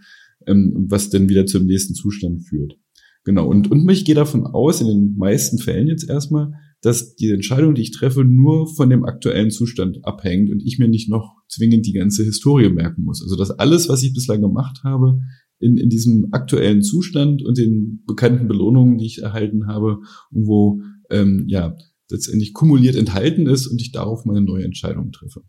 ähm, 0.46 0.86
was 0.90 1.10
dann 1.10 1.30
wieder 1.30 1.46
zum 1.46 1.66
nächsten 1.66 1.96
Zustand 1.96 2.44
führt. 2.44 2.78
Genau. 3.26 3.48
Und, 3.48 3.72
und 3.72 3.90
ich 3.90 4.06
gehe 4.06 4.16
davon 4.16 4.46
aus, 4.46 4.82
in 4.82 4.88
den 4.88 5.16
meisten 5.18 5.58
Fällen 5.58 5.88
jetzt 5.88 6.10
erstmal, 6.10 6.52
dass 6.82 7.16
die 7.16 7.32
Entscheidung, 7.32 7.76
die 7.76 7.82
ich 7.82 7.92
treffe, 7.92 8.26
nur 8.26 8.68
von 8.76 8.90
dem 8.90 9.06
aktuellen 9.06 9.50
Zustand 9.50 10.04
abhängt 10.04 10.52
und 10.52 10.62
ich 10.62 10.80
mir 10.80 10.90
nicht 10.90 11.10
noch 11.10 11.38
zwingend 11.48 11.86
die 11.86 11.94
ganze 11.94 12.24
Historie 12.24 12.70
merken 12.70 13.04
muss. 13.04 13.22
Also 13.24 13.38
dass 13.38 13.52
alles, 13.52 13.88
was 13.88 14.04
ich 14.04 14.14
bislang 14.14 14.42
gemacht 14.42 14.82
habe, 14.84 15.20
in, 15.60 15.78
in 15.78 15.90
diesem 15.90 16.28
aktuellen 16.32 16.82
Zustand 16.82 17.42
und 17.42 17.58
den 17.58 18.04
bekannten 18.06 18.50
Belohnungen, 18.50 18.98
die 18.98 19.06
ich 19.06 19.22
erhalten 19.22 19.68
habe, 19.68 20.00
irgendwo 20.30 20.82
ähm, 21.10 21.46
ja 21.48 21.78
letztendlich 22.14 22.54
kumuliert 22.54 22.96
enthalten 22.96 23.48
ist 23.48 23.68
und 23.68 23.82
ich 23.82 23.92
darauf 23.92 24.24
meine 24.26 24.42
neue 24.42 24.64
Entscheidung 24.64 25.12
treffe. 25.12 25.42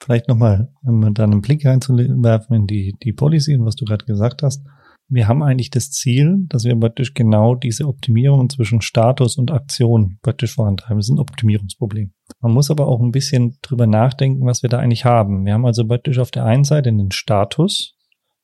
Vielleicht 0.00 0.28
nochmal, 0.28 0.72
um 0.82 1.12
da 1.14 1.24
einen 1.24 1.40
Blick 1.40 1.64
reinzuwerfen 1.64 2.54
in 2.56 2.66
die, 2.66 2.94
die 3.02 3.12
Policy 3.12 3.56
und 3.56 3.64
was 3.64 3.76
du 3.76 3.84
gerade 3.84 4.04
gesagt 4.04 4.42
hast. 4.42 4.62
Wir 5.08 5.28
haben 5.28 5.42
eigentlich 5.42 5.70
das 5.70 5.92
Ziel, 5.92 6.46
dass 6.48 6.64
wir 6.64 6.74
praktisch 6.74 7.14
genau 7.14 7.54
diese 7.54 7.86
Optimierung 7.86 8.50
zwischen 8.50 8.80
Status 8.80 9.38
und 9.38 9.52
Aktion 9.52 10.18
praktisch 10.20 10.54
vorantreiben. 10.54 10.98
Das 10.98 11.06
ist 11.06 11.14
ein 11.14 11.20
Optimierungsproblem. 11.20 12.12
Man 12.40 12.52
muss 12.52 12.70
aber 12.70 12.88
auch 12.88 13.00
ein 13.00 13.12
bisschen 13.12 13.56
drüber 13.62 13.86
nachdenken, 13.86 14.44
was 14.46 14.62
wir 14.62 14.68
da 14.68 14.78
eigentlich 14.78 15.04
haben. 15.04 15.46
Wir 15.46 15.54
haben 15.54 15.64
also 15.64 15.86
praktisch 15.86 16.18
auf 16.18 16.32
der 16.32 16.44
einen 16.44 16.64
Seite 16.64 16.88
einen 16.88 17.12
Status, 17.12 17.94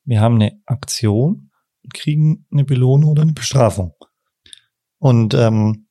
wir 0.05 0.21
haben 0.21 0.37
eine 0.37 0.53
Aktion 0.67 1.51
und 1.83 1.95
kriegen 1.95 2.47
eine 2.51 2.65
Belohnung 2.65 3.11
oder 3.11 3.23
eine 3.23 3.33
Bestrafung. 3.33 3.95
Und 4.99 5.35
ähm, 5.35 5.89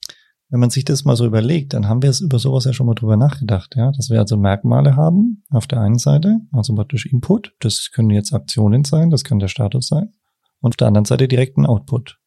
wenn 0.51 0.59
man 0.59 0.69
sich 0.69 0.83
das 0.83 1.05
mal 1.05 1.15
so 1.15 1.25
überlegt, 1.25 1.73
dann 1.73 1.87
haben 1.87 2.01
wir 2.03 2.09
es 2.09 2.19
über 2.19 2.37
sowas 2.37 2.65
ja 2.65 2.73
schon 2.73 2.85
mal 2.85 2.93
drüber 2.93 3.15
nachgedacht, 3.15 3.73
ja, 3.77 3.91
dass 3.93 4.09
wir 4.09 4.19
also 4.19 4.35
Merkmale 4.35 4.97
haben 4.97 5.43
auf 5.49 5.65
der 5.65 5.79
einen 5.79 5.97
Seite, 5.97 6.41
also 6.51 6.75
praktisch 6.75 7.05
Input, 7.05 7.55
das 7.61 7.89
können 7.93 8.09
jetzt 8.09 8.33
Aktionen 8.33 8.83
sein, 8.83 9.09
das 9.09 9.23
kann 9.23 9.39
der 9.39 9.47
Status 9.47 9.87
sein, 9.87 10.09
und 10.59 10.73
auf 10.73 10.75
der 10.75 10.87
anderen 10.87 11.05
Seite 11.05 11.29
direkten 11.29 11.65
Output. 11.65 12.19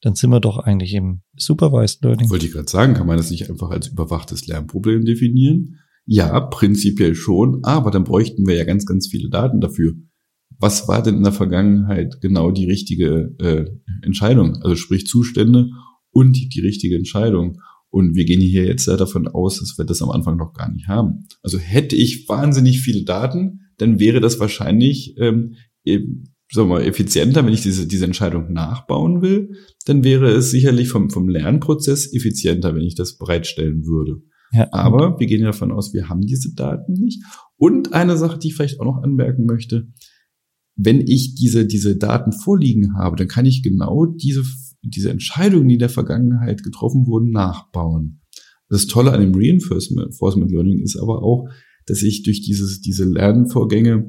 Dann 0.00 0.14
sind 0.14 0.30
wir 0.30 0.40
doch 0.40 0.58
eigentlich 0.58 0.94
im 0.94 1.20
Supervised 1.36 2.02
Learning. 2.02 2.30
Wollte 2.30 2.46
ich 2.46 2.52
gerade 2.52 2.68
sagen, 2.68 2.94
kann 2.94 3.06
man 3.06 3.18
das 3.18 3.30
nicht 3.30 3.48
einfach 3.50 3.70
als 3.70 3.88
überwachtes 3.88 4.46
Lernproblem 4.46 5.04
definieren? 5.04 5.76
Ja, 6.06 6.40
prinzipiell 6.40 7.14
schon, 7.14 7.60
aber 7.62 7.90
dann 7.90 8.04
bräuchten 8.04 8.46
wir 8.46 8.56
ja 8.56 8.64
ganz, 8.64 8.86
ganz 8.86 9.08
viele 9.08 9.28
Daten 9.28 9.60
dafür. 9.60 9.94
Was 10.58 10.88
war 10.88 11.02
denn 11.02 11.16
in 11.16 11.22
der 11.22 11.32
Vergangenheit 11.32 12.20
genau 12.22 12.50
die 12.50 12.66
richtige 12.66 13.34
äh, 13.38 13.66
Entscheidung? 14.02 14.56
Also 14.62 14.76
sprich 14.76 15.06
Zustände 15.06 15.68
und 16.16 16.54
die 16.54 16.60
richtige 16.60 16.96
Entscheidung. 16.96 17.60
Und 17.90 18.14
wir 18.14 18.24
gehen 18.24 18.40
hier 18.40 18.64
jetzt 18.64 18.88
davon 18.88 19.28
aus, 19.28 19.60
dass 19.60 19.76
wir 19.76 19.84
das 19.84 20.00
am 20.00 20.10
Anfang 20.10 20.38
noch 20.38 20.54
gar 20.54 20.72
nicht 20.72 20.88
haben. 20.88 21.26
Also 21.42 21.58
hätte 21.58 21.94
ich 21.94 22.26
wahnsinnig 22.26 22.80
viele 22.80 23.04
Daten, 23.04 23.60
dann 23.76 24.00
wäre 24.00 24.20
das 24.20 24.40
wahrscheinlich 24.40 25.14
ähm, 25.18 25.56
eben, 25.84 26.24
sagen 26.50 26.70
wir 26.70 26.76
mal, 26.76 26.84
effizienter, 26.84 27.44
wenn 27.44 27.52
ich 27.52 27.60
diese, 27.60 27.86
diese 27.86 28.06
Entscheidung 28.06 28.50
nachbauen 28.50 29.20
will. 29.20 29.50
Dann 29.84 30.04
wäre 30.04 30.30
es 30.30 30.50
sicherlich 30.50 30.88
vom, 30.88 31.10
vom 31.10 31.28
Lernprozess 31.28 32.14
effizienter, 32.14 32.74
wenn 32.74 32.82
ich 32.82 32.94
das 32.94 33.18
bereitstellen 33.18 33.84
würde. 33.84 34.22
Ja. 34.52 34.68
Aber 34.72 35.20
wir 35.20 35.26
gehen 35.26 35.44
davon 35.44 35.70
aus, 35.70 35.92
wir 35.92 36.08
haben 36.08 36.22
diese 36.22 36.54
Daten 36.54 36.94
nicht. 36.94 37.22
Und 37.58 37.92
eine 37.92 38.16
Sache, 38.16 38.38
die 38.38 38.48
ich 38.48 38.54
vielleicht 38.54 38.80
auch 38.80 38.86
noch 38.86 39.02
anmerken 39.02 39.44
möchte, 39.44 39.88
wenn 40.76 41.02
ich 41.02 41.34
diese, 41.34 41.66
diese 41.66 41.96
Daten 41.96 42.32
vorliegen 42.32 42.94
habe, 42.96 43.16
dann 43.16 43.28
kann 43.28 43.44
ich 43.44 43.62
genau 43.62 44.06
diese 44.06 44.44
diese 44.90 45.10
Entscheidungen, 45.10 45.68
die 45.68 45.74
in 45.74 45.80
der 45.80 45.88
Vergangenheit 45.88 46.62
getroffen 46.62 47.06
wurden, 47.06 47.30
nachbauen. 47.30 48.20
Das 48.68 48.86
Tolle 48.86 49.12
an 49.12 49.20
dem 49.20 49.34
Reinforcement 49.34 50.50
Learning 50.50 50.80
ist 50.80 50.96
aber 50.96 51.22
auch, 51.22 51.48
dass 51.86 52.02
ich 52.02 52.22
durch 52.24 52.42
dieses, 52.42 52.80
diese 52.80 53.04
Lernvorgänge 53.04 54.08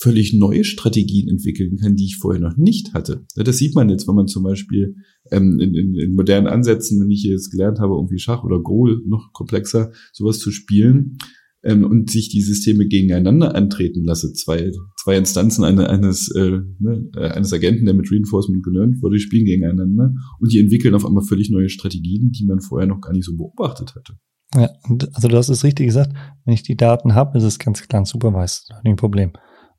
völlig 0.00 0.34
neue 0.34 0.64
Strategien 0.64 1.28
entwickeln 1.28 1.78
kann, 1.78 1.96
die 1.96 2.04
ich 2.04 2.16
vorher 2.16 2.40
noch 2.40 2.56
nicht 2.56 2.92
hatte. 2.92 3.24
Das 3.34 3.56
sieht 3.56 3.74
man 3.74 3.88
jetzt, 3.88 4.06
wenn 4.06 4.14
man 4.14 4.26
zum 4.26 4.42
Beispiel 4.42 4.96
ähm, 5.30 5.58
in, 5.58 5.74
in, 5.74 5.94
in 5.94 6.14
modernen 6.14 6.46
Ansätzen, 6.46 7.00
wenn 7.00 7.10
ich 7.10 7.22
jetzt 7.22 7.50
gelernt 7.50 7.78
habe, 7.78 7.94
irgendwie 7.94 8.18
Schach 8.18 8.44
oder 8.44 8.60
Go 8.60 8.88
noch 9.06 9.32
komplexer 9.32 9.92
sowas 10.12 10.38
zu 10.38 10.50
spielen, 10.50 11.16
ähm, 11.62 11.84
und 11.84 12.10
sich 12.10 12.28
die 12.28 12.40
Systeme 12.40 12.86
gegeneinander 12.86 13.54
antreten 13.54 14.04
lasse, 14.04 14.32
zwei, 14.32 14.70
zwei 15.02 15.16
Instanzen 15.16 15.64
eine, 15.64 15.88
eines, 15.88 16.30
äh, 16.34 16.58
ne, 16.78 17.10
äh, 17.16 17.28
eines 17.28 17.52
Agenten, 17.52 17.84
der 17.84 17.94
mit 17.94 18.10
Reinforcement 18.10 18.64
gelernt 18.64 19.02
wurde, 19.02 19.18
spielen 19.18 19.44
gegeneinander 19.44 20.12
und 20.38 20.52
die 20.52 20.60
entwickeln 20.60 20.94
auf 20.94 21.04
einmal 21.04 21.24
völlig 21.24 21.50
neue 21.50 21.68
Strategien, 21.68 22.30
die 22.30 22.44
man 22.46 22.60
vorher 22.60 22.88
noch 22.88 23.00
gar 23.00 23.12
nicht 23.12 23.24
so 23.24 23.36
beobachtet 23.36 23.94
hatte. 23.94 24.14
Ja, 24.56 24.68
also 25.12 25.28
du 25.28 25.36
hast 25.36 25.48
es 25.48 25.62
richtig 25.62 25.86
gesagt, 25.86 26.12
wenn 26.44 26.54
ich 26.54 26.62
die 26.62 26.76
Daten 26.76 27.14
habe, 27.14 27.38
ist 27.38 27.44
es 27.44 27.58
ganz 27.58 27.86
klar 27.86 28.02
ein 28.02 28.06
Supervised 28.06 28.68
Learning 28.70 28.96
Problem. 28.96 29.32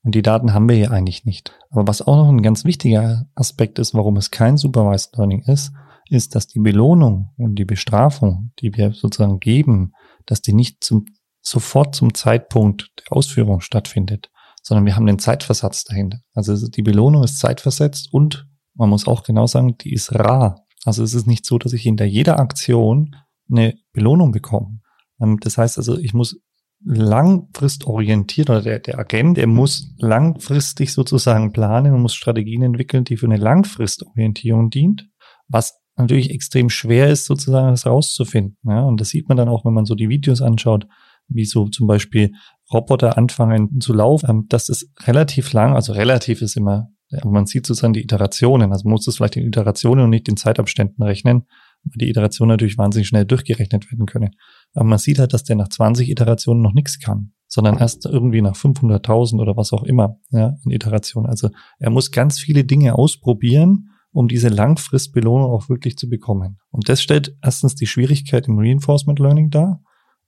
Und 0.03 0.15
die 0.15 0.21
Daten 0.21 0.53
haben 0.53 0.67
wir 0.67 0.75
hier 0.75 0.91
eigentlich 0.91 1.25
nicht. 1.25 1.53
Aber 1.69 1.87
was 1.87 2.01
auch 2.01 2.15
noch 2.15 2.29
ein 2.29 2.41
ganz 2.41 2.65
wichtiger 2.65 3.27
Aspekt 3.35 3.79
ist, 3.79 3.93
warum 3.93 4.17
es 4.17 4.31
kein 4.31 4.57
Supervised 4.57 5.15
Learning 5.17 5.43
ist, 5.45 5.73
ist, 6.09 6.35
dass 6.35 6.47
die 6.47 6.59
Belohnung 6.59 7.31
und 7.37 7.55
die 7.55 7.65
Bestrafung, 7.65 8.51
die 8.59 8.73
wir 8.73 8.93
sozusagen 8.93 9.39
geben, 9.39 9.93
dass 10.25 10.41
die 10.41 10.53
nicht 10.53 10.83
zum 10.83 11.05
sofort 11.41 11.95
zum 11.95 12.13
Zeitpunkt 12.13 12.91
der 12.99 13.17
Ausführung 13.17 13.61
stattfindet, 13.61 14.31
sondern 14.61 14.85
wir 14.85 14.95
haben 14.95 15.05
den 15.05 15.19
Zeitversatz 15.19 15.83
dahinter. 15.83 16.19
Also 16.33 16.67
die 16.67 16.81
Belohnung 16.81 17.23
ist 17.23 17.39
zeitversetzt 17.39 18.13
und 18.13 18.47
man 18.75 18.89
muss 18.89 19.07
auch 19.07 19.23
genau 19.23 19.47
sagen, 19.47 19.77
die 19.77 19.93
ist 19.93 20.13
rar. 20.13 20.65
Also 20.85 21.03
es 21.03 21.13
ist 21.13 21.27
nicht 21.27 21.45
so, 21.45 21.57
dass 21.57 21.73
ich 21.73 21.83
hinter 21.83 22.05
jeder 22.05 22.39
Aktion 22.39 23.15
eine 23.49 23.75
Belohnung 23.91 24.31
bekomme. 24.31 24.79
Ähm, 25.19 25.37
das 25.41 25.57
heißt 25.57 25.77
also, 25.77 25.97
ich 25.97 26.13
muss 26.13 26.39
langfristorientiert 26.83 28.49
oder 28.49 28.61
der, 28.61 28.79
der 28.79 28.97
Agent, 28.97 29.37
der 29.37 29.47
muss 29.47 29.93
langfristig 29.99 30.93
sozusagen 30.93 31.51
planen 31.51 31.93
und 31.93 32.01
muss 32.01 32.15
Strategien 32.15 32.63
entwickeln, 32.63 33.03
die 33.03 33.17
für 33.17 33.27
eine 33.27 33.37
Langfristorientierung 33.37 34.71
dient, 34.71 35.07
was 35.47 35.79
natürlich 35.95 36.31
extrem 36.31 36.69
schwer 36.69 37.09
ist, 37.09 37.25
sozusagen 37.25 37.69
das 37.69 37.85
rauszufinden. 37.85 38.57
Ja, 38.63 38.81
und 38.81 38.99
das 38.99 39.09
sieht 39.09 39.27
man 39.29 39.37
dann 39.37 39.49
auch, 39.49 39.63
wenn 39.63 39.73
man 39.73 39.85
so 39.85 39.93
die 39.93 40.09
Videos 40.09 40.41
anschaut, 40.41 40.87
wie 41.27 41.45
so 41.45 41.67
zum 41.67 41.87
Beispiel 41.87 42.31
Roboter 42.71 43.17
anfangen 43.17 43.79
zu 43.79 43.93
laufen, 43.93 44.29
ähm, 44.29 44.45
das 44.49 44.69
ist 44.69 44.89
relativ 45.05 45.53
lang, 45.53 45.75
also 45.75 45.93
relativ 45.93 46.41
ist 46.41 46.55
immer, 46.57 46.89
man 47.25 47.45
sieht 47.45 47.65
sozusagen 47.65 47.93
die 47.93 48.03
Iterationen, 48.03 48.71
also 48.71 48.85
man 48.85 48.93
muss 48.93 49.05
das 49.05 49.17
vielleicht 49.17 49.35
in 49.35 49.45
Iterationen 49.45 50.05
und 50.05 50.09
nicht 50.11 50.29
in 50.29 50.37
Zeitabständen 50.37 51.03
rechnen, 51.03 51.43
weil 51.83 51.97
die 51.97 52.09
Iterationen 52.09 52.49
natürlich 52.53 52.77
wahnsinnig 52.77 53.07
schnell 53.07 53.25
durchgerechnet 53.25 53.91
werden 53.91 54.05
können. 54.05 54.31
Aber 54.73 54.85
man 54.85 54.97
sieht 54.97 55.19
halt, 55.19 55.33
dass 55.33 55.43
der 55.43 55.55
nach 55.55 55.67
20 55.67 56.09
Iterationen 56.09 56.61
noch 56.61 56.73
nichts 56.73 56.99
kann, 56.99 57.33
sondern 57.47 57.77
erst 57.77 58.05
irgendwie 58.05 58.41
nach 58.41 58.55
500.000 58.55 59.39
oder 59.39 59.57
was 59.57 59.73
auch 59.73 59.83
immer, 59.83 60.17
ja, 60.29 60.55
in 60.63 60.71
Iterationen. 60.71 61.29
Also 61.29 61.49
er 61.79 61.89
muss 61.89 62.11
ganz 62.11 62.39
viele 62.39 62.63
Dinge 62.63 62.95
ausprobieren, 62.95 63.89
um 64.13 64.27
diese 64.27 64.49
Langfristbelohnung 64.49 65.51
auch 65.51 65.69
wirklich 65.69 65.97
zu 65.97 66.09
bekommen. 66.09 66.59
Und 66.69 66.89
das 66.89 67.01
stellt 67.01 67.35
erstens 67.41 67.75
die 67.75 67.87
Schwierigkeit 67.87 68.47
im 68.47 68.59
Reinforcement 68.59 69.19
Learning 69.19 69.49
dar. 69.49 69.81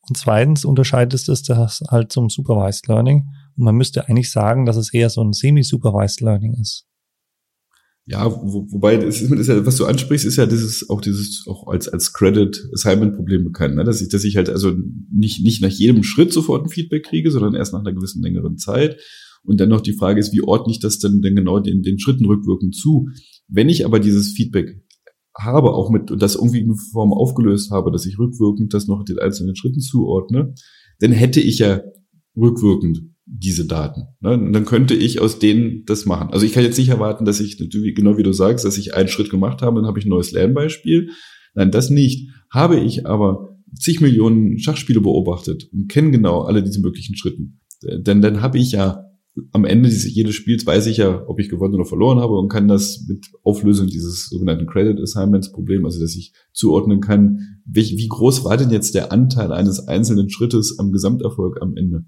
Und 0.07 0.17
zweitens 0.17 0.65
unterscheidet 0.65 1.13
es 1.13 1.43
das 1.43 1.81
halt 1.89 2.11
zum 2.11 2.29
Supervised 2.29 2.87
Learning. 2.87 3.29
Und 3.55 3.63
man 3.63 3.75
müsste 3.75 4.07
eigentlich 4.09 4.31
sagen, 4.31 4.65
dass 4.65 4.75
es 4.75 4.93
eher 4.93 5.09
so 5.09 5.21
ein 5.21 5.33
Semi-Supervised 5.33 6.21
Learning 6.21 6.53
ist. 6.59 6.85
Ja, 8.05 8.29
wo, 8.29 8.69
wobei, 8.69 8.97
das 8.97 9.21
ist, 9.21 9.31
ist 9.31 9.47
ja, 9.47 9.65
was 9.65 9.77
du 9.77 9.85
ansprichst, 9.85 10.25
ist 10.25 10.35
ja 10.35 10.45
dieses, 10.45 10.89
auch 10.89 10.99
dieses, 10.99 11.45
auch 11.47 11.67
als, 11.67 11.87
als 11.87 12.11
Credit 12.11 12.69
Assignment 12.73 13.15
Problem 13.15 13.45
bekannt, 13.45 13.75
ne? 13.75 13.85
dass 13.85 14.01
ich, 14.01 14.09
dass 14.09 14.25
ich 14.25 14.35
halt 14.35 14.49
also 14.49 14.73
nicht, 15.09 15.41
nicht 15.41 15.61
nach 15.61 15.69
jedem 15.69 16.03
Schritt 16.03 16.33
sofort 16.33 16.65
ein 16.65 16.69
Feedback 16.69 17.05
kriege, 17.05 17.31
sondern 17.31 17.55
erst 17.55 17.71
nach 17.71 17.79
einer 17.79 17.93
gewissen 17.93 18.21
längeren 18.21 18.57
Zeit. 18.57 18.99
Und 19.45 19.61
dann 19.61 19.69
noch 19.69 19.81
die 19.81 19.93
Frage 19.93 20.19
ist, 20.19 20.33
wie 20.33 20.41
ordne 20.41 20.73
ich 20.73 20.79
das 20.79 20.99
denn, 20.99 21.21
denn 21.21 21.35
genau 21.35 21.59
den, 21.59 21.81
den 21.81 21.97
Schritten 21.97 22.25
rückwirkend 22.25 22.75
zu? 22.75 23.07
Wenn 23.47 23.69
ich 23.69 23.85
aber 23.85 23.99
dieses 23.99 24.31
Feedback 24.31 24.82
habe, 25.37 25.73
auch 25.73 25.89
mit, 25.89 26.11
und 26.11 26.21
das 26.21 26.35
irgendwie 26.35 26.59
in 26.59 26.75
Form 26.75 27.13
aufgelöst 27.13 27.71
habe, 27.71 27.91
dass 27.91 28.05
ich 28.05 28.19
rückwirkend 28.19 28.73
das 28.73 28.87
noch 28.87 29.03
den 29.03 29.19
einzelnen 29.19 29.55
Schritten 29.55 29.79
zuordne, 29.79 30.53
dann 30.99 31.11
hätte 31.11 31.41
ich 31.41 31.59
ja 31.59 31.81
rückwirkend 32.35 33.01
diese 33.25 33.65
Daten. 33.65 34.03
Ne? 34.19 34.33
Und 34.33 34.53
dann 34.53 34.65
könnte 34.65 34.93
ich 34.93 35.21
aus 35.21 35.39
denen 35.39 35.85
das 35.85 36.05
machen. 36.05 36.29
Also 36.31 36.45
ich 36.45 36.53
kann 36.53 36.63
jetzt 36.63 36.77
nicht 36.77 36.89
erwarten, 36.89 37.25
dass 37.25 37.39
ich, 37.39 37.57
genau 37.57 38.17
wie 38.17 38.23
du 38.23 38.33
sagst, 38.33 38.65
dass 38.65 38.77
ich 38.77 38.93
einen 38.93 39.07
Schritt 39.07 39.29
gemacht 39.29 39.61
habe, 39.61 39.79
dann 39.79 39.87
habe 39.87 39.99
ich 39.99 40.05
ein 40.05 40.09
neues 40.09 40.31
Lernbeispiel. 40.31 41.09
Nein, 41.55 41.71
das 41.71 41.89
nicht. 41.89 42.29
Habe 42.51 42.79
ich 42.79 43.07
aber 43.07 43.57
zig 43.79 44.01
Millionen 44.01 44.59
Schachspiele 44.59 45.01
beobachtet 45.01 45.69
und 45.71 45.89
kenne 45.89 46.11
genau 46.11 46.41
alle 46.41 46.63
diese 46.63 46.81
möglichen 46.81 47.15
Schritten, 47.15 47.61
denn 47.81 48.21
dann 48.21 48.41
habe 48.41 48.59
ich 48.59 48.71
ja 48.71 49.03
am 49.51 49.65
Ende 49.65 49.89
dieses, 49.89 50.13
jedes 50.13 50.35
Spiels 50.35 50.65
weiß 50.65 50.85
ich 50.87 50.97
ja, 50.97 51.27
ob 51.27 51.39
ich 51.39 51.49
gewonnen 51.49 51.73
oder 51.73 51.85
verloren 51.85 52.19
habe 52.19 52.37
und 52.37 52.49
kann 52.49 52.67
das 52.67 53.05
mit 53.07 53.25
Auflösung 53.43 53.87
dieses 53.87 54.29
sogenannten 54.29 54.67
Credit 54.67 54.99
Assignments 54.99 55.51
Problem, 55.51 55.85
also 55.85 55.99
dass 55.99 56.15
ich 56.15 56.33
zuordnen 56.53 57.01
kann, 57.01 57.59
wie, 57.65 57.97
wie 57.97 58.07
groß 58.07 58.45
war 58.45 58.57
denn 58.57 58.69
jetzt 58.69 58.93
der 58.93 59.11
Anteil 59.11 59.51
eines 59.51 59.87
einzelnen 59.87 60.29
Schrittes 60.29 60.77
am 60.77 60.91
Gesamterfolg 60.91 61.61
am 61.61 61.75
Ende. 61.75 62.05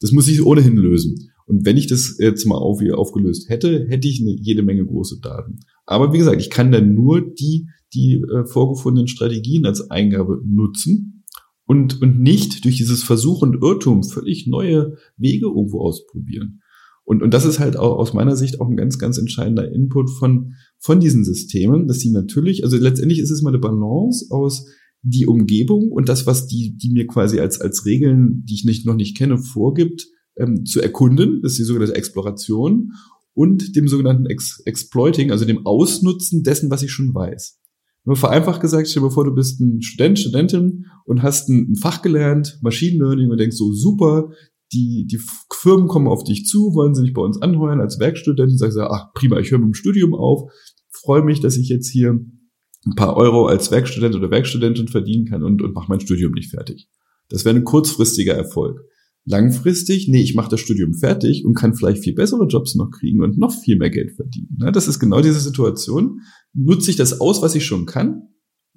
Das 0.00 0.12
muss 0.12 0.28
ich 0.28 0.44
ohnehin 0.44 0.76
lösen. 0.76 1.30
Und 1.46 1.64
wenn 1.64 1.76
ich 1.76 1.88
das 1.88 2.16
jetzt 2.18 2.46
mal 2.46 2.58
auf, 2.58 2.80
aufgelöst 2.92 3.48
hätte, 3.48 3.86
hätte 3.88 4.06
ich 4.06 4.20
eine, 4.20 4.36
jede 4.38 4.62
Menge 4.62 4.84
große 4.84 5.18
Daten. 5.20 5.60
Aber 5.86 6.12
wie 6.12 6.18
gesagt, 6.18 6.40
ich 6.40 6.50
kann 6.50 6.70
dann 6.70 6.94
nur 6.94 7.22
die, 7.22 7.68
die 7.94 8.22
äh, 8.22 8.44
vorgefundenen 8.44 9.08
Strategien 9.08 9.66
als 9.66 9.90
Eingabe 9.90 10.40
nutzen 10.44 11.24
und, 11.66 12.00
und 12.00 12.20
nicht 12.20 12.64
durch 12.64 12.76
dieses 12.76 13.02
Versuch 13.02 13.42
und 13.42 13.62
Irrtum 13.62 14.04
völlig 14.04 14.46
neue 14.46 14.96
Wege 15.16 15.46
irgendwo 15.46 15.80
ausprobieren. 15.80 16.60
Und, 17.08 17.22
und 17.22 17.32
das 17.32 17.46
ist 17.46 17.58
halt 17.58 17.78
auch 17.78 17.96
aus 17.96 18.12
meiner 18.12 18.36
Sicht 18.36 18.60
auch 18.60 18.68
ein 18.68 18.76
ganz, 18.76 18.98
ganz 18.98 19.16
entscheidender 19.16 19.72
Input 19.72 20.10
von, 20.10 20.52
von 20.78 21.00
diesen 21.00 21.24
Systemen, 21.24 21.88
dass 21.88 22.00
sie 22.00 22.10
natürlich, 22.10 22.64
also 22.64 22.76
letztendlich 22.76 23.18
ist 23.18 23.30
es 23.30 23.40
mal 23.40 23.48
eine 23.48 23.58
Balance 23.58 24.26
aus 24.28 24.66
die 25.00 25.26
Umgebung 25.26 25.90
und 25.90 26.10
das, 26.10 26.26
was 26.26 26.48
die, 26.48 26.76
die 26.76 26.90
mir 26.90 27.06
quasi 27.06 27.40
als, 27.40 27.62
als 27.62 27.86
Regeln, 27.86 28.44
die 28.46 28.56
ich 28.56 28.66
nicht, 28.66 28.84
noch 28.84 28.94
nicht 28.94 29.16
kenne, 29.16 29.38
vorgibt, 29.38 30.06
ähm, 30.36 30.66
zu 30.66 30.82
erkunden, 30.82 31.40
das 31.40 31.52
ist 31.52 31.60
die 31.60 31.64
sogenannte 31.64 31.94
Exploration 31.94 32.92
und 33.32 33.74
dem 33.74 33.88
sogenannten 33.88 34.26
Ex 34.26 34.60
Exploiting, 34.66 35.30
also 35.30 35.46
dem 35.46 35.64
Ausnutzen 35.64 36.42
dessen, 36.42 36.70
was 36.70 36.82
ich 36.82 36.92
schon 36.92 37.14
weiß. 37.14 37.58
Nur 38.04 38.16
vereinfacht 38.16 38.60
gesagt, 38.60 38.86
stell 38.86 39.02
dir 39.02 39.10
vor, 39.10 39.24
du 39.24 39.34
bist 39.34 39.60
ein 39.60 39.80
Student, 39.80 40.18
Studentin 40.18 40.84
und 41.06 41.22
hast 41.22 41.48
ein, 41.48 41.70
ein 41.70 41.76
Fach 41.76 42.02
gelernt, 42.02 42.58
Machine 42.60 43.02
Learning 43.02 43.30
und 43.30 43.38
denkst 43.40 43.56
so, 43.56 43.72
super, 43.72 44.30
die, 44.72 45.06
die 45.06 45.20
Firmen 45.52 45.88
kommen 45.88 46.08
auf 46.08 46.24
dich 46.24 46.44
zu, 46.44 46.74
wollen 46.74 46.94
sie 46.94 47.02
dich 47.02 47.14
bei 47.14 47.22
uns 47.22 47.40
anheuern 47.40 47.80
als 47.80 47.98
Werkstudent 47.98 48.52
und 48.52 48.58
sagst, 48.58 48.78
ach 48.78 49.12
prima, 49.14 49.38
ich 49.38 49.50
höre 49.50 49.58
mit 49.58 49.68
dem 49.68 49.74
Studium 49.74 50.14
auf, 50.14 50.50
freue 50.90 51.22
mich, 51.22 51.40
dass 51.40 51.56
ich 51.56 51.68
jetzt 51.68 51.88
hier 51.88 52.10
ein 52.10 52.94
paar 52.94 53.16
Euro 53.16 53.46
als 53.46 53.70
Werkstudent 53.70 54.14
oder 54.14 54.30
Werkstudentin 54.30 54.88
verdienen 54.88 55.26
kann 55.26 55.42
und, 55.42 55.62
und 55.62 55.74
mache 55.74 55.88
mein 55.88 56.00
Studium 56.00 56.32
nicht 56.32 56.50
fertig. 56.50 56.88
Das 57.28 57.44
wäre 57.44 57.56
ein 57.56 57.64
kurzfristiger 57.64 58.34
Erfolg. 58.34 58.80
Langfristig, 59.24 60.08
nee, 60.08 60.22
ich 60.22 60.34
mache 60.34 60.48
das 60.48 60.60
Studium 60.60 60.94
fertig 60.94 61.44
und 61.44 61.54
kann 61.54 61.74
vielleicht 61.74 62.02
viel 62.02 62.14
bessere 62.14 62.46
Jobs 62.46 62.74
noch 62.76 62.90
kriegen 62.90 63.20
und 63.20 63.36
noch 63.36 63.52
viel 63.52 63.76
mehr 63.76 63.90
Geld 63.90 64.12
verdienen. 64.16 64.56
Das 64.72 64.88
ist 64.88 64.98
genau 64.98 65.20
diese 65.20 65.40
Situation. 65.40 66.20
Nutze 66.54 66.90
ich 66.90 66.96
das 66.96 67.20
aus, 67.20 67.42
was 67.42 67.54
ich 67.54 67.66
schon 67.66 67.84
kann, 67.84 68.22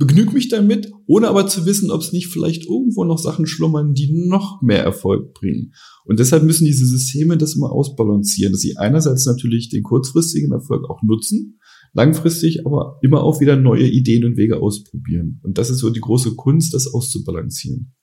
begnüge 0.01 0.31
mich 0.31 0.49
damit, 0.49 0.91
ohne 1.05 1.27
aber 1.27 1.45
zu 1.45 1.67
wissen, 1.67 1.91
ob 1.91 2.01
es 2.01 2.11
nicht 2.11 2.27
vielleicht 2.27 2.65
irgendwo 2.65 3.03
noch 3.03 3.19
Sachen 3.19 3.45
schlummern, 3.45 3.93
die 3.93 4.11
noch 4.27 4.59
mehr 4.63 4.83
Erfolg 4.83 5.35
bringen. 5.35 5.73
Und 6.05 6.19
deshalb 6.19 6.43
müssen 6.43 6.65
diese 6.65 6.87
Systeme 6.87 7.37
das 7.37 7.55
immer 7.55 7.71
ausbalancieren, 7.71 8.51
dass 8.51 8.61
sie 8.61 8.77
einerseits 8.77 9.27
natürlich 9.27 9.69
den 9.69 9.83
kurzfristigen 9.83 10.51
Erfolg 10.51 10.89
auch 10.89 11.03
nutzen, 11.03 11.59
langfristig 11.93 12.65
aber 12.65 12.97
immer 13.03 13.23
auch 13.23 13.41
wieder 13.41 13.55
neue 13.55 13.87
Ideen 13.87 14.25
und 14.25 14.37
Wege 14.37 14.59
ausprobieren. 14.59 15.39
Und 15.43 15.59
das 15.59 15.69
ist 15.69 15.77
so 15.77 15.91
die 15.91 16.01
große 16.01 16.35
Kunst, 16.35 16.73
das 16.73 16.91
auszubalancieren. 16.91 17.93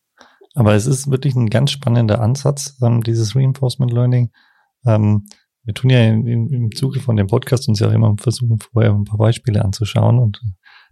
Aber 0.54 0.74
es 0.74 0.86
ist 0.86 1.10
wirklich 1.10 1.34
ein 1.34 1.50
ganz 1.50 1.72
spannender 1.72 2.20
Ansatz, 2.20 2.76
ähm, 2.80 3.02
dieses 3.02 3.34
Reinforcement 3.34 3.92
Learning. 3.92 4.30
Ähm, 4.86 5.24
wir 5.64 5.74
tun 5.74 5.90
ja 5.90 6.02
im, 6.02 6.70
Zuge 6.74 7.00
von 7.00 7.16
dem 7.16 7.26
Podcast 7.26 7.68
uns 7.68 7.80
ja 7.80 7.88
auch 7.88 7.92
immer 7.92 8.16
versuchen, 8.18 8.58
vorher 8.58 8.94
ein 8.94 9.04
paar 9.04 9.18
Beispiele 9.18 9.62
anzuschauen 9.62 10.18
und 10.18 10.40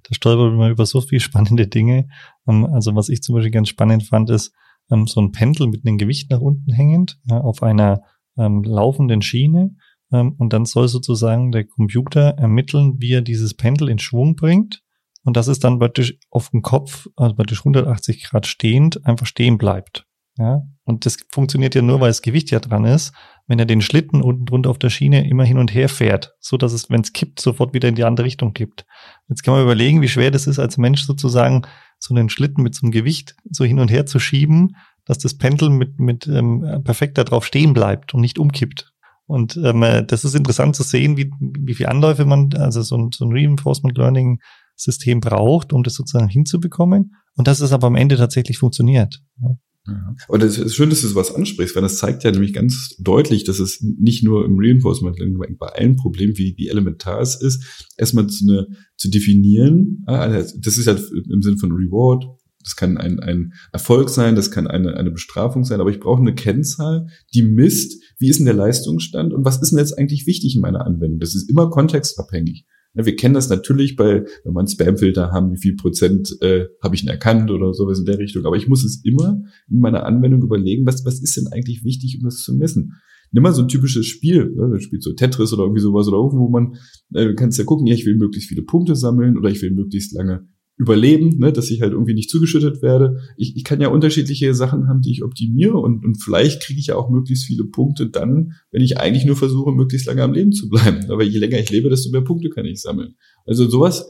da 0.09 0.15
stolpert 0.15 0.57
man 0.57 0.71
über 0.71 0.87
so 0.87 1.01
viele 1.01 1.21
spannende 1.21 1.67
Dinge. 1.67 2.09
Ähm, 2.47 2.67
also 2.67 2.95
was 2.95 3.09
ich 3.09 3.23
zum 3.23 3.35
Beispiel 3.35 3.53
ganz 3.53 3.69
spannend 3.69 4.05
fand, 4.05 4.31
ist 4.31 4.53
ähm, 4.91 5.07
so 5.07 5.21
ein 5.21 5.33
Pendel 5.33 5.69
mit 5.69 5.87
einem 5.87 5.99
Gewicht 5.99 6.31
nach 6.31 6.41
unten 6.41 6.73
hängend 6.73 7.19
auf 7.29 7.63
einer 7.63 8.03
ähm, 8.39 8.63
laufenden 8.63 9.23
Schiene 9.23 9.77
und 10.11 10.53
dann 10.53 10.67
soll 10.67 10.87
sozusagen 10.87 11.51
der 11.51 11.65
Computer 11.65 12.35
ermitteln, 12.39 12.95
wie 12.99 13.15
er 13.15 13.23
dieses 13.23 13.55
Pendel 13.55 13.89
in 13.89 13.99
Schwung 13.99 14.37
bringt. 14.37 14.85
Und 15.25 15.37
das 15.37 15.49
ist 15.49 15.65
dann 15.65 15.81
praktisch 15.81 16.17
auf 16.31 16.51
dem 16.51 16.63
Kopf, 16.63 17.09
also 17.17 17.35
praktisch 17.35 17.59
180 17.59 18.23
Grad 18.23 18.47
stehend, 18.47 19.05
einfach 19.05 19.27
stehen 19.27 19.59
bleibt. 19.59 20.07
Ja, 20.39 20.63
und 20.85 21.07
das 21.07 21.17
funktioniert 21.33 21.75
ja 21.75 21.83
nur, 21.83 22.01
weil 22.01 22.11
das 22.11 22.23
Gewicht 22.23 22.51
ja 22.51 22.61
dran 22.61 22.85
ist, 22.85 23.13
wenn 23.47 23.59
er 23.59 23.65
den 23.65 23.81
Schlitten 23.81 24.23
unten 24.23 24.45
drunter 24.45 24.71
auf 24.71 24.79
der 24.79 24.91
Schiene 24.91 25.29
immer 25.29 25.45
hin 25.45 25.59
und 25.59 25.73
her 25.73 25.89
fährt, 25.89 26.35
so 26.41 26.57
dass 26.57 26.73
es, 26.73 26.91
wenn 26.91 27.01
es 27.01 27.13
kippt, 27.13 27.41
sofort 27.41 27.75
wieder 27.75 27.89
in 27.89 27.95
die 27.95 28.05
andere 28.05 28.27
Richtung 28.27 28.53
kippt. 28.53 28.85
Jetzt 29.29 29.43
kann 29.43 29.55
man 29.55 29.63
überlegen, 29.63 30.03
wie 30.03 30.09
schwer 30.09 30.31
das 30.31 30.47
ist, 30.47 30.59
als 30.59 30.77
Mensch 30.77 31.05
sozusagen 31.05 31.63
so 31.99 32.15
einen 32.15 32.29
Schlitten 32.29 32.63
mit 32.63 32.75
so 32.75 32.85
einem 32.85 32.93
Gewicht 32.93 33.37
so 33.51 33.65
hin 33.65 33.79
und 33.79 33.91
her 33.91 34.05
zu 34.05 34.19
schieben, 34.19 34.77
dass 35.07 35.19
das 35.19 35.35
Pendel 35.35 35.71
mit, 35.71 35.99
mit 35.99 36.27
ähm, 36.27 36.83
perfekt 36.85 37.17
da 37.17 37.25
drauf 37.25 37.47
stehen 37.47 37.73
bleibt 37.73 38.13
und 38.13 38.21
nicht 38.21 38.39
umkippt. 38.39 38.93
Und 39.27 39.57
ähm, 39.57 39.83
äh, 39.83 40.05
das 40.05 40.25
ist 40.25 40.35
interessant 40.35 40.77
zu 40.77 40.83
sehen, 40.83 41.17
wie, 41.17 41.33
wie 41.41 41.75
viele 41.75 41.89
Anläufe 41.89 42.25
man, 42.25 42.53
also 42.55 42.83
so 42.83 42.97
ein, 42.97 43.11
so 43.13 43.25
ein 43.25 43.33
Reinforcement 43.33 43.97
Learning 43.97 44.41
System 44.77 45.21
braucht, 45.21 45.73
um 45.73 45.83
das 45.83 45.95
sozusagen 45.95 46.29
hinzubekommen. 46.29 47.15
Und 47.37 47.49
dass 47.49 47.61
es 47.61 47.73
aber 47.73 47.87
am 47.87 47.97
Ende 47.97 48.17
tatsächlich 48.17 48.59
funktioniert. 48.59 49.23
Ja. 49.41 49.57
Ja. 49.87 50.15
Aber 50.29 50.39
das 50.39 50.59
ist 50.59 50.75
schön, 50.75 50.91
dass 50.91 51.03
du 51.03 51.09
sowas 51.09 51.35
ansprichst, 51.35 51.75
weil 51.75 51.83
das 51.83 51.99
zeigt 51.99 52.25
ja 52.25 52.31
nämlich 52.31 52.53
ganz 52.53 52.97
deutlich, 52.99 53.45
dass 53.45 53.59
es 53.59 53.81
nicht 53.83 54.25
nur 54.25 54.45
im 54.45 54.59
Reinforcement 54.59 55.19
Learning 55.19 55.57
bei 55.59 55.69
allen 55.69 55.97
Problemen, 55.97 56.37
wie, 56.37 56.69
elementar 56.69 57.21
es 57.21 57.41
ist, 57.41 57.91
erstmal 57.97 58.27
zu, 58.27 58.45
eine, 58.49 58.67
zu 58.97 59.09
definieren. 59.09 60.03
Also 60.07 60.57
das 60.59 60.79
ist 60.79 60.87
ja 60.87 60.97
im 61.31 61.43
Sinne 61.43 61.59
von 61.59 61.73
Reward, 61.73 62.25
das 62.67 62.75
kann 62.75 62.99
ein, 62.99 63.21
ein 63.21 63.53
Erfolg 63.73 64.09
sein, 64.09 64.35
das 64.35 64.51
kann 64.51 64.67
eine, 64.67 64.97
eine 64.97 65.13
Bestrafung 65.13 65.65
sein, 65.65 65.81
aber 65.81 65.91
ich 65.91 66.01
brauche 66.01 66.21
eine 66.21 66.35
Kennzahl, 66.35 67.07
die 67.33 67.43
misst, 67.43 68.03
wie 68.19 68.29
ist 68.29 68.39
denn 68.39 68.47
der 68.47 68.55
Leistungsstand 68.55 69.33
und 69.33 69.45
was 69.45 69.63
ist 69.63 69.71
denn 69.71 69.79
jetzt 69.79 69.97
eigentlich 69.97 70.27
wichtig 70.27 70.57
in 70.57 70.63
meiner 70.63 70.85
Anwendung. 70.85 71.21
Das 71.21 71.37
ist 71.37 71.49
immer 71.49 71.71
kontextabhängig. 71.71 72.67
Ja, 72.97 73.05
wir 73.05 73.15
kennen 73.15 73.35
das 73.35 73.49
natürlich 73.49 73.95
bei, 73.95 74.25
wenn 74.45 74.53
man 74.53 74.67
Spamfilter 74.67 75.31
haben, 75.31 75.53
wie 75.53 75.61
viel 75.61 75.77
Prozent 75.77 76.35
äh, 76.41 76.67
habe 76.83 76.95
ich 76.95 77.03
denn 77.03 77.11
erkannt 77.11 77.51
oder 77.51 77.75
sowas 77.75 77.99
in 77.99 78.07
der 78.07 78.19
Richtung. 78.19 78.45
Aber 78.47 78.57
ich 78.57 78.69
muss 78.69 78.85
es 78.85 79.05
immer 79.05 79.43
in 79.69 79.81
meiner 79.81 80.07
Anwendung 80.07 80.43
überlegen, 80.43 80.87
was, 80.87 81.05
was 81.05 81.21
ist 81.21 81.37
denn 81.37 81.49
eigentlich 81.49 81.85
wichtig, 81.85 82.17
um 82.19 82.25
das 82.25 82.43
zu 82.43 82.55
messen. 82.55 82.95
Nimm 83.33 83.43
mal 83.43 83.53
so 83.53 83.63
ein 83.63 83.69
typisches 83.69 84.07
Spiel, 84.07 84.51
ne? 84.55 84.71
du 84.71 84.79
spielst 84.79 85.05
so 85.05 85.13
Tetris 85.13 85.53
oder 85.53 85.65
irgendwie 85.65 85.83
sowas 85.83 86.09
oder 86.09 86.17
irgendwo, 86.17 86.47
wo 86.47 86.49
man, 86.49 86.77
äh, 87.13 87.35
kannst 87.35 87.59
ja 87.59 87.65
gucken, 87.65 87.87
ja, 87.87 87.95
ich 87.95 88.07
will 88.07 88.17
möglichst 88.17 88.49
viele 88.49 88.63
Punkte 88.63 88.95
sammeln 88.95 89.37
oder 89.37 89.51
ich 89.51 89.61
will 89.61 89.73
möglichst 89.73 90.13
lange 90.13 90.47
überleben, 90.77 91.39
ne, 91.39 91.53
dass 91.53 91.71
ich 91.71 91.81
halt 91.81 91.93
irgendwie 91.93 92.15
nicht 92.15 92.29
zugeschüttet 92.29 92.83
werde. 92.83 93.21
Ich, 93.37 93.57
ich 93.57 93.65
kann 93.65 93.81
ja 93.81 93.89
unterschiedliche 93.89 94.55
Sachen 94.55 94.89
haben, 94.89 95.01
die 95.01 95.11
ich 95.11 95.25
optimiere 95.25 95.79
und, 95.79 96.05
und 96.05 96.23
vielleicht 96.23 96.63
kriege 96.63 96.79
ich 96.79 96.89
ja 96.89 96.97
auch 96.97 97.11
möglichst 97.11 97.47
viele 97.47 97.65
Punkte 97.65 98.09
dann, 98.11 98.53
wenn 98.71 98.83
ich 98.83 98.99
eigentlich 98.99 99.25
nur 99.25 99.37
versuche, 99.37 99.73
möglichst 99.73 100.07
lange 100.07 100.23
am 100.23 100.35
Leben 100.35 100.53
zu 100.53 100.69
bleiben. 100.69 101.05
Aber 101.11 101.25
je 101.25 101.39
länger 101.39 101.59
ich 101.59 101.71
lebe, 101.71 101.89
desto 101.89 102.11
mehr 102.11 102.21
Punkte 102.21 102.51
kann 102.51 102.67
ich 102.67 102.81
sammeln. 102.81 103.15
Also 103.47 103.69
sowas 103.69 104.07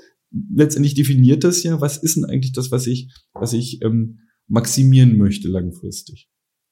letztendlich 0.54 0.94
definiert 0.94 1.44
das 1.44 1.62
ja, 1.62 1.80
was 1.80 2.02
ist 2.02 2.16
denn 2.16 2.24
eigentlich 2.24 2.52
das, 2.52 2.72
was 2.72 2.86
ich, 2.88 3.12
was 3.32 3.52
ich 3.52 3.80
ähm, 3.82 4.18
maximieren 4.48 5.16
möchte 5.16 5.48
langfristig. 5.48 6.28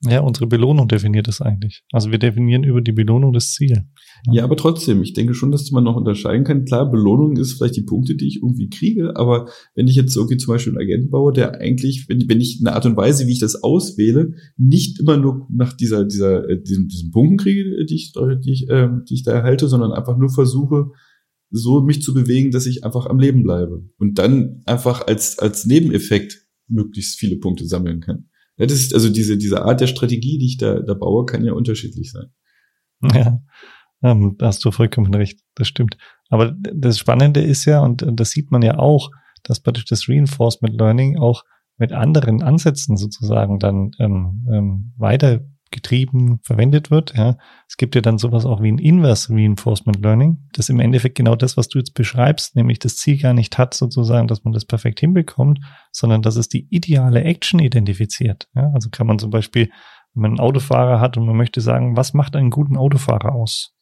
Ja, 0.08 0.20
unsere 0.20 0.46
Belohnung 0.46 0.88
definiert 0.88 1.28
es 1.28 1.40
eigentlich. 1.40 1.82
Also 1.92 2.10
wir 2.10 2.18
definieren 2.18 2.64
über 2.64 2.80
die 2.80 2.92
Belohnung 2.92 3.32
das 3.32 3.52
Ziel. 3.52 3.84
Ja. 4.26 4.32
ja, 4.32 4.44
aber 4.44 4.56
trotzdem, 4.56 5.02
ich 5.02 5.12
denke 5.12 5.34
schon, 5.34 5.50
dass 5.50 5.70
man 5.70 5.84
noch 5.84 5.96
unterscheiden 5.96 6.44
kann. 6.44 6.64
Klar, 6.64 6.90
Belohnung 6.90 7.36
ist 7.36 7.54
vielleicht 7.54 7.76
die 7.76 7.82
Punkte, 7.82 8.14
die 8.14 8.26
ich 8.26 8.36
irgendwie 8.42 8.68
kriege, 8.68 9.16
aber 9.16 9.48
wenn 9.74 9.88
ich 9.88 9.96
jetzt 9.96 10.16
irgendwie 10.16 10.36
zum 10.36 10.54
Beispiel 10.54 10.72
einen 10.72 10.82
Agenten 10.82 11.10
baue, 11.10 11.32
der 11.32 11.60
eigentlich, 11.60 12.06
wenn, 12.08 12.28
wenn 12.28 12.40
ich 12.40 12.60
eine 12.60 12.74
Art 12.74 12.86
und 12.86 12.96
Weise, 12.96 13.26
wie 13.26 13.32
ich 13.32 13.40
das 13.40 13.62
auswähle, 13.62 14.34
nicht 14.56 15.00
immer 15.00 15.16
nur 15.16 15.46
nach 15.50 15.72
dieser, 15.72 16.04
dieser, 16.04 16.48
äh, 16.48 16.62
diesen, 16.62 16.88
diesen 16.88 17.10
Punkten 17.10 17.36
kriege, 17.38 17.84
die 17.84 17.94
ich, 17.94 18.12
die 18.44 18.52
ich, 18.52 18.68
äh, 18.68 18.88
die 19.08 19.14
ich 19.14 19.22
da 19.22 19.32
erhalte, 19.32 19.68
sondern 19.68 19.92
einfach 19.92 20.16
nur 20.18 20.30
versuche, 20.30 20.90
so 21.50 21.82
mich 21.82 22.02
zu 22.02 22.12
bewegen, 22.12 22.50
dass 22.50 22.66
ich 22.66 22.84
einfach 22.84 23.06
am 23.06 23.18
Leben 23.18 23.42
bleibe 23.42 23.88
und 23.98 24.18
dann 24.18 24.62
einfach 24.66 25.06
als, 25.06 25.38
als 25.38 25.66
Nebeneffekt 25.66 26.46
möglichst 26.68 27.18
viele 27.18 27.36
Punkte 27.36 27.66
sammeln 27.66 28.00
kann. 28.00 28.28
Ja, 28.56 28.66
das 28.66 28.78
ist 28.78 28.94
also 28.94 29.10
diese, 29.10 29.36
diese 29.36 29.62
Art 29.64 29.80
der 29.80 29.86
Strategie, 29.86 30.38
die 30.38 30.46
ich 30.46 30.56
da, 30.58 30.80
da 30.80 30.94
baue, 30.94 31.26
kann 31.26 31.44
ja 31.44 31.52
unterschiedlich 31.52 32.12
sein. 32.12 32.26
Ja, 33.12 33.40
ähm, 34.02 34.36
da 34.38 34.46
hast 34.46 34.64
du 34.64 34.70
vollkommen 34.70 35.12
recht, 35.14 35.40
das 35.54 35.68
stimmt. 35.68 35.96
Aber 36.28 36.54
das 36.74 36.98
Spannende 36.98 37.40
ist 37.40 37.64
ja, 37.64 37.80
und 37.80 38.04
das 38.06 38.30
sieht 38.30 38.50
man 38.50 38.62
ja 38.62 38.78
auch, 38.78 39.10
dass 39.42 39.60
praktisch 39.60 39.84
das 39.86 40.08
Reinforcement 40.08 40.78
Learning 40.78 41.18
auch 41.18 41.42
mit 41.76 41.92
anderen 41.92 42.42
Ansätzen 42.42 42.96
sozusagen 42.96 43.58
dann 43.58 43.90
ähm, 43.98 44.46
ähm, 44.50 44.92
weiter 44.96 45.40
getrieben 45.74 46.40
verwendet 46.42 46.90
wird. 46.90 47.14
Ja. 47.14 47.36
Es 47.68 47.76
gibt 47.76 47.94
ja 47.94 48.00
dann 48.00 48.16
sowas 48.16 48.46
auch 48.46 48.62
wie 48.62 48.72
ein 48.72 48.78
Inverse 48.78 49.32
Reinforcement 49.32 50.00
Learning, 50.00 50.38
das 50.52 50.70
im 50.70 50.80
Endeffekt 50.80 51.16
genau 51.16 51.36
das, 51.36 51.56
was 51.56 51.68
du 51.68 51.78
jetzt 51.78 51.92
beschreibst, 51.92 52.56
nämlich 52.56 52.78
das 52.78 52.96
Ziel 52.96 53.18
gar 53.18 53.34
nicht 53.34 53.58
hat, 53.58 53.74
sozusagen, 53.74 54.28
dass 54.28 54.44
man 54.44 54.52
das 54.54 54.64
perfekt 54.64 55.00
hinbekommt, 55.00 55.60
sondern 55.92 56.22
dass 56.22 56.36
es 56.36 56.48
die 56.48 56.66
ideale 56.70 57.22
Action 57.22 57.60
identifiziert. 57.60 58.48
Ja. 58.54 58.70
Also 58.72 58.88
kann 58.90 59.06
man 59.06 59.18
zum 59.18 59.30
Beispiel, 59.30 59.70
wenn 60.14 60.22
man 60.22 60.30
einen 60.32 60.40
Autofahrer 60.40 61.00
hat 61.00 61.18
und 61.18 61.26
man 61.26 61.36
möchte 61.36 61.60
sagen, 61.60 61.96
was 61.96 62.14
macht 62.14 62.36
einen 62.36 62.50
guten 62.50 62.76
Autofahrer 62.76 63.34
aus? 63.34 63.73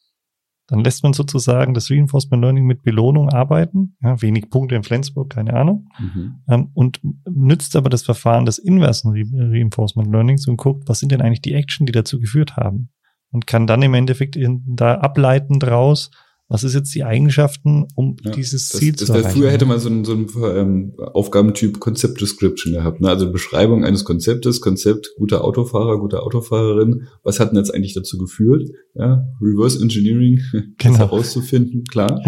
Dann 0.73 0.83
lässt 0.83 1.03
man 1.03 1.13
sozusagen 1.13 1.75
das 1.75 1.91
Reinforcement 1.91 2.41
Learning 2.41 2.65
mit 2.65 2.81
Belohnung 2.81 3.29
arbeiten. 3.29 3.95
Ja, 4.01 4.19
wenig 4.23 4.49
Punkte 4.49 4.73
in 4.73 4.81
Flensburg, 4.81 5.29
keine 5.29 5.53
Ahnung. 5.53 5.87
Mhm. 5.99 6.35
Ähm, 6.49 6.71
und 6.73 6.99
nützt 7.29 7.75
aber 7.75 7.91
das 7.91 8.01
Verfahren 8.01 8.47
des 8.47 8.57
inversen 8.57 9.11
Re 9.11 9.23
Reinforcement 9.51 10.11
Learnings 10.11 10.47
und 10.47 10.57
guckt, 10.57 10.89
was 10.89 10.97
sind 10.97 11.11
denn 11.11 11.21
eigentlich 11.21 11.43
die 11.43 11.53
Action, 11.53 11.85
die 11.85 11.91
dazu 11.91 12.19
geführt 12.19 12.57
haben. 12.57 12.89
Und 13.29 13.45
kann 13.45 13.67
dann 13.67 13.83
im 13.83 13.93
Endeffekt 13.93 14.35
in, 14.35 14.63
da 14.65 14.95
ableiten 14.95 15.59
draus, 15.59 16.09
was 16.53 16.63
ist 16.63 16.75
jetzt 16.75 16.93
die 16.93 17.03
Eigenschaften, 17.03 17.87
um 17.95 18.15
ja, 18.21 18.29
dieses 18.29 18.69
Ziel 18.69 18.91
das, 18.91 18.99
zu 18.99 19.07
das 19.07 19.23
erreichen? 19.23 19.39
Früher 19.39 19.49
hätte 19.49 19.65
man 19.65 19.79
so 19.79 19.89
einen, 19.89 20.05
so 20.05 20.13
einen 20.13 20.27
ähm, 20.55 20.93
Aufgabentyp 20.99 21.79
Concept 21.79 22.21
Description 22.21 22.73
gehabt, 22.73 23.01
ne? 23.01 23.09
also 23.09 23.31
Beschreibung 23.31 23.83
eines 23.83 24.05
Konzeptes, 24.05 24.61
Konzept 24.61 25.09
guter 25.17 25.43
Autofahrer, 25.43 25.97
guter 25.97 26.21
Autofahrerin, 26.21 27.07
was 27.23 27.39
hat 27.39 27.49
denn 27.49 27.57
jetzt 27.57 27.73
eigentlich 27.73 27.95
dazu 27.95 28.19
geführt? 28.19 28.69
Ja, 28.93 29.25
Reverse 29.41 29.81
Engineering, 29.81 30.41
genau. 30.77 30.99
herauszufinden, 30.99 31.85
klar, 31.85 32.21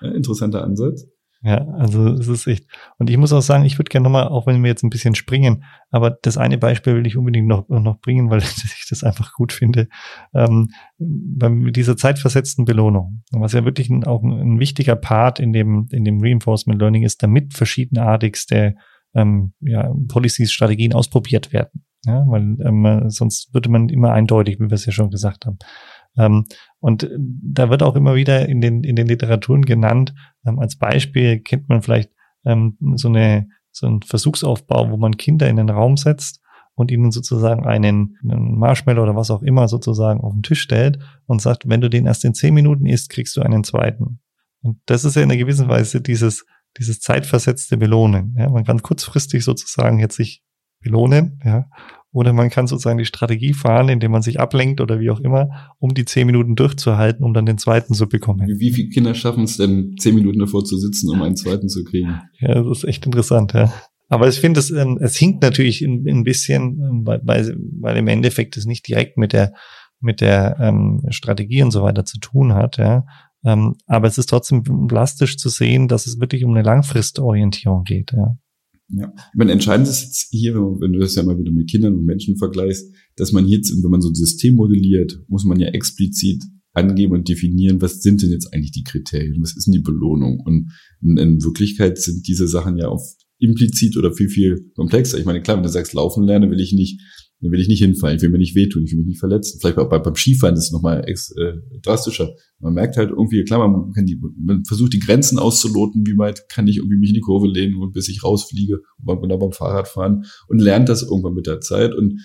ja, 0.00 0.12
interessanter 0.12 0.62
Ansatz. 0.62 1.08
Ja, 1.44 1.66
also 1.74 2.06
es 2.06 2.28
ist 2.28 2.46
echt. 2.46 2.66
Und 2.98 3.10
ich 3.10 3.16
muss 3.16 3.32
auch 3.32 3.40
sagen, 3.40 3.64
ich 3.64 3.76
würde 3.76 3.88
gerne 3.88 4.04
nochmal, 4.04 4.28
auch 4.28 4.46
wenn 4.46 4.62
wir 4.62 4.70
jetzt 4.70 4.84
ein 4.84 4.90
bisschen 4.90 5.16
springen, 5.16 5.64
aber 5.90 6.10
das 6.10 6.38
eine 6.38 6.56
Beispiel 6.56 6.94
will 6.94 7.06
ich 7.06 7.16
unbedingt 7.16 7.48
noch, 7.48 7.68
noch 7.68 7.98
bringen, 8.00 8.30
weil 8.30 8.38
ich 8.42 8.86
das 8.88 9.02
einfach 9.02 9.32
gut 9.32 9.52
finde. 9.52 9.88
Ähm, 10.32 10.70
bei 10.98 11.48
dieser 11.72 11.96
zeitversetzten 11.96 12.64
Belohnung, 12.64 13.24
was 13.32 13.54
ja 13.54 13.64
wirklich 13.64 13.90
ein, 13.90 14.04
auch 14.04 14.22
ein, 14.22 14.60
wichtiger 14.60 14.94
Part 14.94 15.40
in 15.40 15.52
dem, 15.52 15.88
in 15.90 16.04
dem 16.04 16.20
Reinforcement 16.20 16.80
Learning 16.80 17.02
ist, 17.02 17.24
damit 17.24 17.54
verschiedenartigste 17.54 18.76
ähm, 19.14 19.52
ja, 19.60 19.92
Policies, 20.08 20.52
Strategien 20.52 20.92
ausprobiert 20.92 21.52
werden. 21.52 21.84
Ja, 22.04 22.24
weil 22.28 22.56
ähm, 22.64 23.10
sonst 23.10 23.52
würde 23.52 23.68
man 23.68 23.88
immer 23.88 24.12
eindeutig, 24.12 24.58
wie 24.60 24.70
wir 24.70 24.72
es 24.72 24.86
ja 24.86 24.92
schon 24.92 25.10
gesagt 25.10 25.46
haben. 25.46 25.58
Ähm, 26.16 26.46
und 26.82 27.08
da 27.16 27.70
wird 27.70 27.82
auch 27.82 27.94
immer 27.94 28.16
wieder 28.16 28.48
in 28.48 28.60
den, 28.60 28.82
in 28.82 28.96
den 28.96 29.06
Literaturen 29.06 29.64
genannt, 29.64 30.14
ähm, 30.44 30.58
als 30.58 30.76
Beispiel 30.76 31.40
kennt 31.40 31.68
man 31.68 31.80
vielleicht 31.80 32.10
ähm, 32.44 32.76
so 32.96 33.08
eine 33.08 33.46
so 33.70 33.86
ein 33.86 34.02
Versuchsaufbau, 34.02 34.90
wo 34.90 34.96
man 34.96 35.16
Kinder 35.16 35.48
in 35.48 35.56
den 35.56 35.70
Raum 35.70 35.96
setzt 35.96 36.40
und 36.74 36.90
ihnen 36.90 37.10
sozusagen 37.10 37.64
einen, 37.64 38.18
einen 38.22 38.58
Marshmallow 38.58 39.02
oder 39.02 39.16
was 39.16 39.30
auch 39.30 39.42
immer 39.42 39.68
sozusagen 39.68 40.20
auf 40.20 40.34
den 40.34 40.42
Tisch 40.42 40.60
stellt 40.60 40.98
und 41.26 41.40
sagt, 41.40 41.68
wenn 41.68 41.80
du 41.80 41.88
den 41.88 42.06
erst 42.06 42.24
in 42.24 42.34
zehn 42.34 42.52
Minuten 42.52 42.84
isst, 42.84 43.08
kriegst 43.10 43.36
du 43.36 43.42
einen 43.42 43.64
zweiten. 43.64 44.20
Und 44.60 44.78
das 44.86 45.04
ist 45.04 45.16
ja 45.16 45.22
in 45.22 45.30
einer 45.30 45.38
gewissen 45.38 45.68
Weise 45.68 46.00
dieses, 46.00 46.44
dieses 46.78 47.00
zeitversetzte 47.00 47.76
Belohnen. 47.76 48.34
Ja, 48.38 48.50
man 48.50 48.64
kann 48.64 48.82
kurzfristig 48.82 49.44
sozusagen 49.44 49.98
jetzt 50.00 50.16
sich 50.16 50.42
belohnen, 50.82 51.40
ja, 51.44 51.66
oder 52.12 52.34
man 52.34 52.50
kann 52.50 52.66
sozusagen 52.66 52.98
die 52.98 53.06
Strategie 53.06 53.54
fahren, 53.54 53.88
indem 53.88 54.12
man 54.12 54.20
sich 54.20 54.38
ablenkt 54.38 54.82
oder 54.82 55.00
wie 55.00 55.10
auch 55.10 55.20
immer, 55.20 55.72
um 55.78 55.94
die 55.94 56.04
zehn 56.04 56.26
Minuten 56.26 56.56
durchzuhalten, 56.56 57.24
um 57.24 57.32
dann 57.32 57.46
den 57.46 57.56
zweiten 57.56 57.94
zu 57.94 58.06
bekommen. 58.06 58.46
Wie, 58.46 58.60
wie 58.60 58.72
viele 58.72 58.90
Kinder 58.90 59.14
schaffen 59.14 59.44
es 59.44 59.56
denn, 59.56 59.96
zehn 59.98 60.14
Minuten 60.14 60.38
davor 60.38 60.64
zu 60.64 60.76
sitzen, 60.76 61.08
um 61.08 61.22
einen 61.22 61.36
zweiten 61.36 61.70
zu 61.70 61.84
kriegen? 61.84 62.20
Ja, 62.38 62.62
das 62.62 62.78
ist 62.78 62.84
echt 62.84 63.06
interessant, 63.06 63.54
ja. 63.54 63.72
Aber 64.10 64.28
ich 64.28 64.40
finde, 64.40 64.60
es, 64.60 64.70
ähm, 64.70 64.98
es 65.00 65.16
hinkt 65.16 65.42
natürlich 65.42 65.80
ein, 65.80 66.06
ein 66.06 66.22
bisschen, 66.22 66.80
ähm, 66.82 67.06
weil, 67.06 67.22
weil, 67.24 67.56
weil 67.80 67.96
im 67.96 68.08
Endeffekt 68.08 68.58
es 68.58 68.66
nicht 68.66 68.86
direkt 68.86 69.16
mit 69.16 69.32
der 69.32 69.54
mit 70.02 70.20
der 70.20 70.56
ähm, 70.60 71.00
Strategie 71.10 71.62
und 71.62 71.70
so 71.70 71.82
weiter 71.82 72.04
zu 72.04 72.18
tun 72.18 72.52
hat, 72.54 72.76
ja. 72.76 73.06
Ähm, 73.44 73.76
aber 73.86 74.06
es 74.06 74.18
ist 74.18 74.28
trotzdem 74.28 74.62
plastisch 74.86 75.36
zu 75.36 75.48
sehen, 75.48 75.88
dass 75.88 76.06
es 76.06 76.20
wirklich 76.20 76.44
um 76.44 76.50
eine 76.50 76.62
Langfristorientierung 76.62 77.84
geht, 77.84 78.12
ja. 78.12 78.36
Ja, 78.94 79.10
ich 79.16 79.38
meine, 79.38 79.52
entscheidend 79.52 79.88
ist 79.88 80.02
jetzt 80.02 80.28
hier, 80.30 80.54
wenn 80.54 80.92
du 80.92 80.98
das 80.98 81.14
ja 81.14 81.22
mal 81.22 81.38
wieder 81.38 81.50
mit 81.50 81.70
Kindern 81.70 81.94
und 81.96 82.04
Menschen 82.04 82.36
vergleichst, 82.36 82.92
dass 83.16 83.32
man 83.32 83.46
jetzt, 83.46 83.72
wenn 83.82 83.90
man 83.90 84.02
so 84.02 84.10
ein 84.10 84.14
System 84.14 84.56
modelliert, 84.56 85.18
muss 85.28 85.44
man 85.44 85.58
ja 85.58 85.68
explizit 85.68 86.42
angeben 86.74 87.14
und 87.14 87.28
definieren, 87.28 87.80
was 87.80 88.02
sind 88.02 88.22
denn 88.22 88.30
jetzt 88.30 88.52
eigentlich 88.52 88.72
die 88.72 88.84
Kriterien, 88.84 89.42
was 89.42 89.56
ist 89.56 89.66
denn 89.66 89.72
die 89.72 89.80
Belohnung? 89.80 90.40
Und 90.40 90.72
in, 91.00 91.16
in 91.16 91.42
Wirklichkeit 91.42 91.98
sind 91.98 92.26
diese 92.28 92.48
Sachen 92.48 92.76
ja 92.76 92.88
oft 92.88 93.22
implizit 93.38 93.96
oder 93.96 94.12
viel, 94.12 94.28
viel 94.28 94.70
komplexer. 94.74 95.18
Ich 95.18 95.24
meine, 95.24 95.42
klar, 95.42 95.56
wenn 95.56 95.64
du 95.64 95.68
sagst, 95.68 95.94
laufen 95.94 96.24
lernen, 96.24 96.50
will 96.50 96.60
ich 96.60 96.72
nicht 96.72 97.00
dann 97.42 97.50
will 97.50 97.60
ich 97.60 97.68
nicht 97.68 97.80
hinfallen, 97.80 98.16
ich 98.16 98.22
will 98.22 98.30
mir 98.30 98.38
nicht 98.38 98.54
wehtun, 98.54 98.84
ich 98.84 98.92
will 98.92 98.98
mich 98.98 99.08
nicht 99.08 99.18
verletzen. 99.18 99.58
Vielleicht 99.60 99.78
auch 99.78 99.88
beim 99.88 100.14
Skifahren 100.14 100.54
ist 100.54 100.66
es 100.66 100.72
nochmal 100.72 101.04
äh, 101.06 101.52
drastischer. 101.82 102.34
Man 102.60 102.74
merkt 102.74 102.96
halt 102.96 103.10
irgendwie, 103.10 103.42
klar, 103.42 103.66
man, 103.66 103.92
kann 103.92 104.06
die, 104.06 104.20
man 104.38 104.64
versucht 104.64 104.92
die 104.92 105.00
Grenzen 105.00 105.40
auszuloten, 105.40 106.06
wie 106.06 106.16
weit 106.16 106.48
kann 106.48 106.68
ich 106.68 106.76
irgendwie 106.76 106.98
mich 106.98 107.10
in 107.10 107.16
die 107.16 107.20
Kurve 107.20 107.48
lehnen 107.48 107.82
und 107.82 107.92
bis 107.92 108.08
ich 108.08 108.22
rausfliege 108.22 108.76
und 108.76 109.20
beim, 109.20 109.20
beim 109.20 109.52
Fahrradfahren 109.52 110.24
und 110.46 110.60
lernt 110.60 110.88
das 110.88 111.02
irgendwann 111.02 111.34
mit 111.34 111.46
der 111.46 111.60
Zeit 111.60 111.94
und 111.94 112.20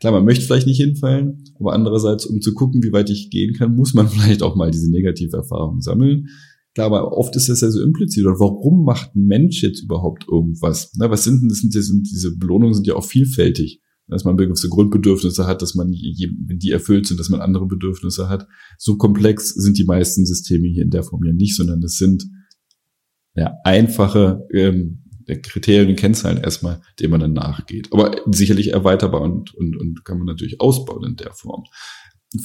Klar, 0.00 0.14
man 0.14 0.24
möchte 0.24 0.44
vielleicht 0.44 0.66
nicht 0.66 0.80
hinfallen, 0.80 1.44
aber 1.60 1.74
andererseits, 1.74 2.26
um 2.26 2.40
zu 2.40 2.54
gucken, 2.54 2.82
wie 2.82 2.90
weit 2.90 3.08
ich 3.08 3.30
gehen 3.30 3.54
kann, 3.54 3.76
muss 3.76 3.94
man 3.94 4.08
vielleicht 4.08 4.42
auch 4.42 4.56
mal 4.56 4.72
diese 4.72 4.90
negative 4.90 5.36
Erfahrung 5.36 5.80
sammeln. 5.80 6.26
Klar, 6.74 6.88
aber 6.88 7.16
oft 7.16 7.36
ist 7.36 7.48
das 7.48 7.60
ja 7.60 7.70
so 7.70 7.80
implizit. 7.80 8.24
Oder 8.24 8.40
warum 8.40 8.84
macht 8.84 9.14
ein 9.14 9.26
Mensch 9.26 9.62
jetzt 9.62 9.80
überhaupt 9.80 10.26
irgendwas? 10.28 10.90
Na, 10.96 11.08
was 11.08 11.22
sind 11.22 11.42
denn 11.42 11.50
das? 11.50 11.58
Sind, 11.58 12.08
diese 12.10 12.36
Belohnungen 12.36 12.74
sind 12.74 12.88
ja 12.88 12.96
auch 12.96 13.04
vielfältig 13.04 13.80
dass 14.08 14.24
man 14.24 14.36
gewisse 14.36 14.68
Grundbedürfnisse 14.68 15.46
hat, 15.46 15.62
dass 15.62 15.74
man, 15.74 15.88
wenn 15.90 16.58
die 16.58 16.70
erfüllt 16.70 17.06
sind, 17.06 17.18
dass 17.20 17.30
man 17.30 17.40
andere 17.40 17.66
Bedürfnisse 17.66 18.28
hat. 18.28 18.46
So 18.78 18.96
komplex 18.96 19.54
sind 19.54 19.78
die 19.78 19.84
meisten 19.84 20.26
Systeme 20.26 20.68
hier 20.68 20.82
in 20.82 20.90
der 20.90 21.02
Form 21.02 21.24
ja 21.24 21.32
nicht, 21.32 21.56
sondern 21.56 21.82
es 21.82 21.96
sind 21.96 22.24
ja, 23.34 23.54
einfache 23.64 24.46
ähm, 24.52 25.02
Kriterien 25.42 25.90
und 25.90 25.96
Kennzahlen 25.96 26.38
erstmal, 26.38 26.80
denen 27.00 27.12
man 27.12 27.20
dann 27.20 27.32
nachgeht. 27.32 27.88
Aber 27.92 28.16
sicherlich 28.30 28.72
erweiterbar 28.72 29.22
und, 29.22 29.54
und, 29.54 29.76
und 29.76 30.04
kann 30.04 30.18
man 30.18 30.26
natürlich 30.26 30.60
ausbauen 30.60 31.04
in 31.04 31.16
der 31.16 31.32
Form. 31.32 31.64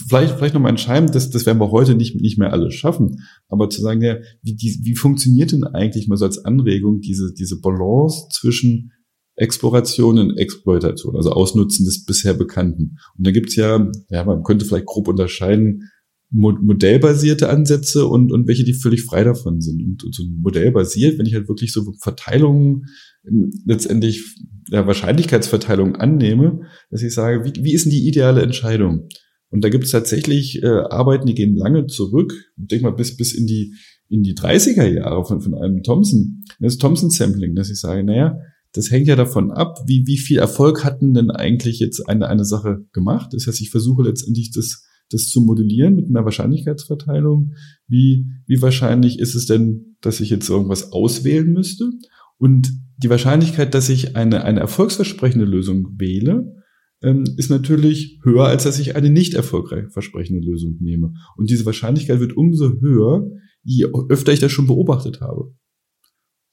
Vielleicht, 0.07 0.35
vielleicht 0.35 0.53
nochmal 0.53 0.71
entscheiden, 0.71 1.11
das, 1.11 1.29
das 1.29 1.45
werden 1.45 1.59
wir 1.59 1.71
heute 1.71 1.95
nicht, 1.95 2.19
nicht 2.19 2.37
mehr 2.37 2.51
alles 2.51 2.73
schaffen, 2.73 3.23
aber 3.47 3.69
zu 3.69 3.81
sagen, 3.81 4.01
ja, 4.01 4.17
wie, 4.41 4.53
die, 4.53 4.79
wie 4.83 4.95
funktioniert 4.95 5.53
denn 5.53 5.63
eigentlich 5.63 6.07
mal 6.07 6.17
so 6.17 6.25
als 6.25 6.43
Anregung 6.43 6.99
diese, 6.99 7.33
diese 7.33 7.61
Balance 7.61 8.27
zwischen 8.31 8.91
Exploration 9.37 10.17
und 10.17 10.37
Exploitation, 10.37 11.15
also 11.15 11.31
Ausnutzen 11.31 11.85
des 11.85 12.03
bisher 12.05 12.33
Bekannten. 12.33 12.97
Und 13.17 13.25
da 13.25 13.31
gibt's 13.31 13.55
ja, 13.55 13.89
ja, 14.09 14.23
man 14.23 14.43
könnte 14.43 14.65
vielleicht 14.65 14.87
grob 14.87 15.07
unterscheiden, 15.07 15.89
modellbasierte 16.29 17.47
Ansätze 17.47 18.05
und, 18.05 18.33
und 18.33 18.47
welche, 18.47 18.65
die 18.65 18.73
völlig 18.73 19.03
frei 19.03 19.23
davon 19.23 19.61
sind. 19.61 19.81
Und, 19.81 20.03
und 20.03 20.13
so 20.13 20.23
modellbasiert, 20.41 21.17
wenn 21.17 21.25
ich 21.25 21.35
halt 21.35 21.47
wirklich 21.47 21.71
so 21.71 21.93
Verteilungen 22.01 22.87
ähm, 23.25 23.51
letztendlich 23.65 24.35
ja, 24.69 24.85
Wahrscheinlichkeitsverteilung 24.85 25.95
annehme, 25.95 26.61
dass 26.89 27.01
ich 27.01 27.13
sage, 27.13 27.45
wie, 27.45 27.63
wie 27.63 27.73
ist 27.73 27.85
denn 27.85 27.91
die 27.91 28.07
ideale 28.07 28.41
Entscheidung? 28.41 29.07
Und 29.49 29.63
da 29.63 29.69
gibt 29.69 29.85
es 29.85 29.91
tatsächlich 29.91 30.61
äh, 30.61 30.67
Arbeiten, 30.67 31.27
die 31.27 31.35
gehen 31.35 31.55
lange 31.55 31.87
zurück, 31.87 32.33
ich 32.57 32.67
denke 32.67 32.83
mal 32.83 32.95
bis, 32.95 33.15
bis 33.15 33.33
in 33.33 33.47
die, 33.47 33.73
in 34.09 34.23
die 34.23 34.35
30er 34.35 34.85
Jahre 34.85 35.23
von, 35.23 35.39
von 35.39 35.53
einem 35.53 35.83
Thompson, 35.83 36.43
das 36.59 36.77
Thompson-Sampling, 36.77 37.55
dass 37.55 37.69
ich 37.69 37.79
sage, 37.79 38.03
naja, 38.03 38.37
das 38.77 38.91
hängt 38.91 39.07
ja 39.07 39.15
davon 39.15 39.51
ab, 39.51 39.79
wie, 39.87 40.05
wie 40.05 40.17
viel 40.17 40.37
Erfolg 40.37 40.83
hatten 40.83 41.13
denn 41.13 41.31
eigentlich 41.31 41.79
jetzt 41.79 42.07
eine, 42.07 42.27
eine 42.27 42.45
Sache 42.45 42.85
gemacht. 42.93 43.33
Das 43.33 43.47
heißt, 43.47 43.59
ich 43.61 43.71
versuche 43.71 44.03
letztendlich 44.03 44.51
das, 44.51 44.85
das 45.09 45.29
zu 45.29 45.41
modellieren 45.41 45.95
mit 45.95 46.07
einer 46.07 46.25
Wahrscheinlichkeitsverteilung. 46.25 47.53
Wie, 47.87 48.27
wie 48.45 48.61
wahrscheinlich 48.61 49.19
ist 49.19 49.33
es 49.33 49.47
denn, 49.47 49.97
dass 50.01 50.19
ich 50.19 50.29
jetzt 50.29 50.47
irgendwas 50.47 50.91
auswählen 50.91 51.51
müsste? 51.51 51.89
Und 52.37 52.71
die 52.97 53.09
Wahrscheinlichkeit, 53.09 53.73
dass 53.73 53.89
ich 53.89 54.15
eine, 54.15 54.43
eine 54.43 54.59
erfolgsversprechende 54.59 55.45
Lösung 55.45 55.95
wähle, 55.97 56.53
ähm, 57.01 57.25
ist 57.37 57.49
natürlich 57.49 58.19
höher, 58.23 58.45
als 58.45 58.63
dass 58.63 58.79
ich 58.79 58.95
eine 58.95 59.09
nicht 59.09 59.33
erfolgreich 59.33 59.85
versprechende 59.91 60.45
Lösung 60.45 60.77
nehme. 60.79 61.13
Und 61.35 61.49
diese 61.49 61.65
Wahrscheinlichkeit 61.65 62.19
wird 62.19 62.37
umso 62.37 62.79
höher, 62.79 63.27
je 63.63 63.87
öfter 64.09 64.33
ich 64.33 64.39
das 64.39 64.51
schon 64.51 64.67
beobachtet 64.67 65.21
habe. 65.21 65.53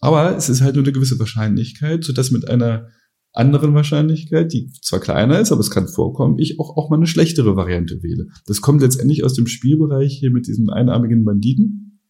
Aber 0.04 0.36
es 0.36 0.50
ist 0.50 0.60
halt 0.60 0.74
nur 0.74 0.84
eine 0.84 0.92
gewisse 0.92 1.18
Wahrscheinlichkeit, 1.18 2.04
sodass 2.04 2.30
mit 2.30 2.46
einer 2.46 2.88
anderen 3.32 3.72
Wahrscheinlichkeit, 3.72 4.52
die 4.52 4.70
zwar 4.82 5.00
kleiner 5.00 5.40
ist, 5.40 5.50
aber 5.50 5.62
es 5.62 5.70
kann 5.70 5.88
vorkommen, 5.88 6.38
ich 6.38 6.60
auch, 6.60 6.76
auch 6.76 6.90
mal 6.90 6.96
eine 6.96 7.06
schlechtere 7.06 7.56
Variante 7.56 8.02
wähle. 8.02 8.26
Das 8.46 8.60
kommt 8.60 8.82
letztendlich 8.82 9.24
aus 9.24 9.32
dem 9.32 9.46
Spielbereich 9.46 10.18
hier 10.18 10.30
mit 10.30 10.46
diesem 10.46 10.68
einarmigen 10.68 11.24
Banditen. 11.24 12.02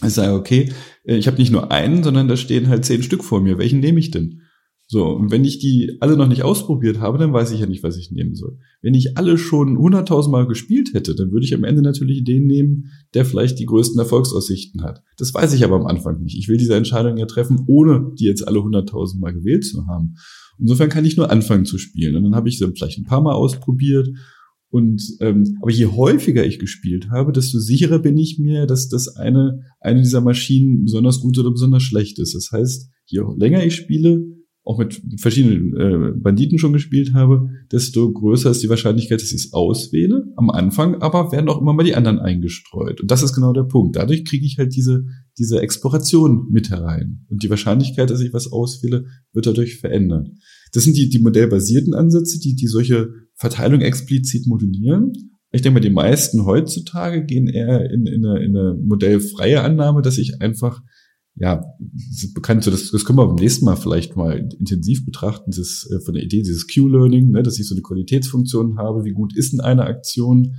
Ich 0.00 0.12
sage, 0.12 0.34
okay, 0.34 0.72
äh, 1.02 1.16
ich 1.16 1.26
habe 1.26 1.38
nicht 1.38 1.50
nur 1.50 1.72
einen, 1.72 2.04
sondern 2.04 2.28
da 2.28 2.36
stehen 2.36 2.68
halt 2.68 2.84
zehn 2.84 3.02
Stück 3.02 3.24
vor 3.24 3.40
mir. 3.40 3.58
Welchen 3.58 3.80
nehme 3.80 3.98
ich 3.98 4.12
denn? 4.12 4.42
So, 4.92 5.06
und 5.06 5.30
wenn 5.30 5.44
ich 5.44 5.60
die 5.60 5.98
alle 6.00 6.16
noch 6.16 6.26
nicht 6.26 6.42
ausprobiert 6.42 6.98
habe, 6.98 7.16
dann 7.16 7.32
weiß 7.32 7.52
ich 7.52 7.60
ja 7.60 7.66
nicht, 7.66 7.84
was 7.84 7.96
ich 7.96 8.10
nehmen 8.10 8.34
soll. 8.34 8.58
Wenn 8.82 8.92
ich 8.92 9.16
alle 9.16 9.38
schon 9.38 9.78
hunderttausendmal 9.78 10.48
gespielt 10.48 10.94
hätte, 10.94 11.14
dann 11.14 11.30
würde 11.30 11.46
ich 11.46 11.54
am 11.54 11.62
Ende 11.62 11.80
natürlich 11.80 12.24
den 12.24 12.48
nehmen, 12.48 12.86
der 13.14 13.24
vielleicht 13.24 13.60
die 13.60 13.66
größten 13.66 14.00
Erfolgsaussichten 14.00 14.82
hat. 14.82 15.04
Das 15.16 15.32
weiß 15.32 15.52
ich 15.52 15.62
aber 15.62 15.76
am 15.76 15.86
Anfang 15.86 16.20
nicht. 16.20 16.36
Ich 16.36 16.48
will 16.48 16.56
diese 16.56 16.74
Entscheidung 16.74 17.18
ja 17.18 17.26
treffen, 17.26 17.62
ohne 17.68 18.10
die 18.18 18.24
jetzt 18.24 18.48
alle 18.48 18.64
hunderttausendmal 18.64 19.32
gewählt 19.32 19.64
zu 19.64 19.86
haben. 19.86 20.16
Insofern 20.58 20.88
kann 20.88 21.04
ich 21.04 21.16
nur 21.16 21.30
anfangen 21.30 21.66
zu 21.66 21.78
spielen. 21.78 22.16
Und 22.16 22.24
dann 22.24 22.34
habe 22.34 22.48
ich 22.48 22.58
sie 22.58 22.66
vielleicht 22.74 22.98
ein 22.98 23.04
paar 23.04 23.22
Mal 23.22 23.34
ausprobiert. 23.34 24.08
Und 24.70 25.00
ähm, 25.20 25.56
aber 25.62 25.70
je 25.70 25.86
häufiger 25.86 26.44
ich 26.44 26.58
gespielt 26.58 27.10
habe, 27.10 27.30
desto 27.30 27.60
sicherer 27.60 28.00
bin 28.00 28.18
ich 28.18 28.40
mir, 28.40 28.66
dass 28.66 28.88
das 28.88 29.14
eine 29.14 29.60
eine 29.78 30.02
dieser 30.02 30.20
Maschinen 30.20 30.82
besonders 30.82 31.20
gut 31.20 31.38
oder 31.38 31.52
besonders 31.52 31.84
schlecht 31.84 32.18
ist. 32.18 32.34
Das 32.34 32.50
heißt, 32.50 32.90
je 33.06 33.20
länger 33.36 33.64
ich 33.64 33.76
spiele, 33.76 34.39
auch 34.62 34.78
mit 34.78 35.00
verschiedenen 35.16 35.74
äh, 35.76 36.12
Banditen 36.18 36.58
schon 36.58 36.72
gespielt 36.72 37.14
habe, 37.14 37.48
desto 37.72 38.12
größer 38.12 38.50
ist 38.50 38.62
die 38.62 38.68
Wahrscheinlichkeit, 38.68 39.20
dass 39.20 39.32
ich 39.32 39.46
es 39.46 39.52
auswähle 39.52 40.26
am 40.36 40.50
Anfang, 40.50 40.96
aber 40.96 41.32
werden 41.32 41.48
auch 41.48 41.60
immer 41.60 41.72
mal 41.72 41.82
die 41.82 41.94
anderen 41.94 42.18
eingestreut. 42.18 43.00
Und 43.00 43.10
das 43.10 43.22
ist 43.22 43.34
genau 43.34 43.52
der 43.52 43.64
Punkt. 43.64 43.96
Dadurch 43.96 44.24
kriege 44.24 44.44
ich 44.44 44.58
halt 44.58 44.74
diese, 44.76 45.04
diese 45.38 45.60
Exploration 45.60 46.48
mit 46.50 46.70
herein. 46.70 47.24
Und 47.30 47.42
die 47.42 47.50
Wahrscheinlichkeit, 47.50 48.10
dass 48.10 48.20
ich 48.20 48.34
was 48.34 48.52
auswähle, 48.52 49.06
wird 49.32 49.46
dadurch 49.46 49.78
verändert. 49.78 50.28
Das 50.72 50.84
sind 50.84 50.96
die, 50.96 51.08
die 51.08 51.20
modellbasierten 51.20 51.94
Ansätze, 51.94 52.38
die, 52.38 52.54
die 52.54 52.66
solche 52.66 53.08
Verteilung 53.36 53.80
explizit 53.80 54.46
modellieren. 54.46 55.12
Ich 55.52 55.62
denke 55.62 55.74
mal, 55.74 55.80
die 55.80 55.90
meisten 55.90 56.44
heutzutage 56.44 57.24
gehen 57.24 57.48
eher 57.48 57.90
in, 57.90 58.06
in, 58.06 58.24
eine, 58.24 58.44
in 58.44 58.56
eine 58.56 58.78
modellfreie 58.80 59.62
Annahme, 59.62 60.02
dass 60.02 60.18
ich 60.18 60.40
einfach 60.40 60.80
ja, 61.40 61.64
bekannt, 62.34 62.64
so 62.64 62.70
das, 62.70 62.90
das 62.90 63.06
können 63.06 63.18
wir 63.18 63.26
beim 63.26 63.36
nächsten 63.36 63.64
Mal 63.64 63.76
vielleicht 63.76 64.14
mal 64.14 64.46
intensiv 64.58 65.06
betrachten, 65.06 65.50
das 65.50 65.88
äh, 65.90 65.98
von 66.00 66.12
der 66.12 66.22
Idee 66.22 66.42
dieses 66.42 66.66
Q-Learning, 66.68 67.30
ne, 67.30 67.42
dass 67.42 67.58
ich 67.58 67.66
so 67.66 67.74
eine 67.74 67.80
Qualitätsfunktion 67.80 68.76
habe, 68.76 69.04
wie 69.06 69.12
gut 69.12 69.34
ist 69.34 69.52
denn 69.52 69.60
eine 69.60 69.84
Aktion 69.84 70.56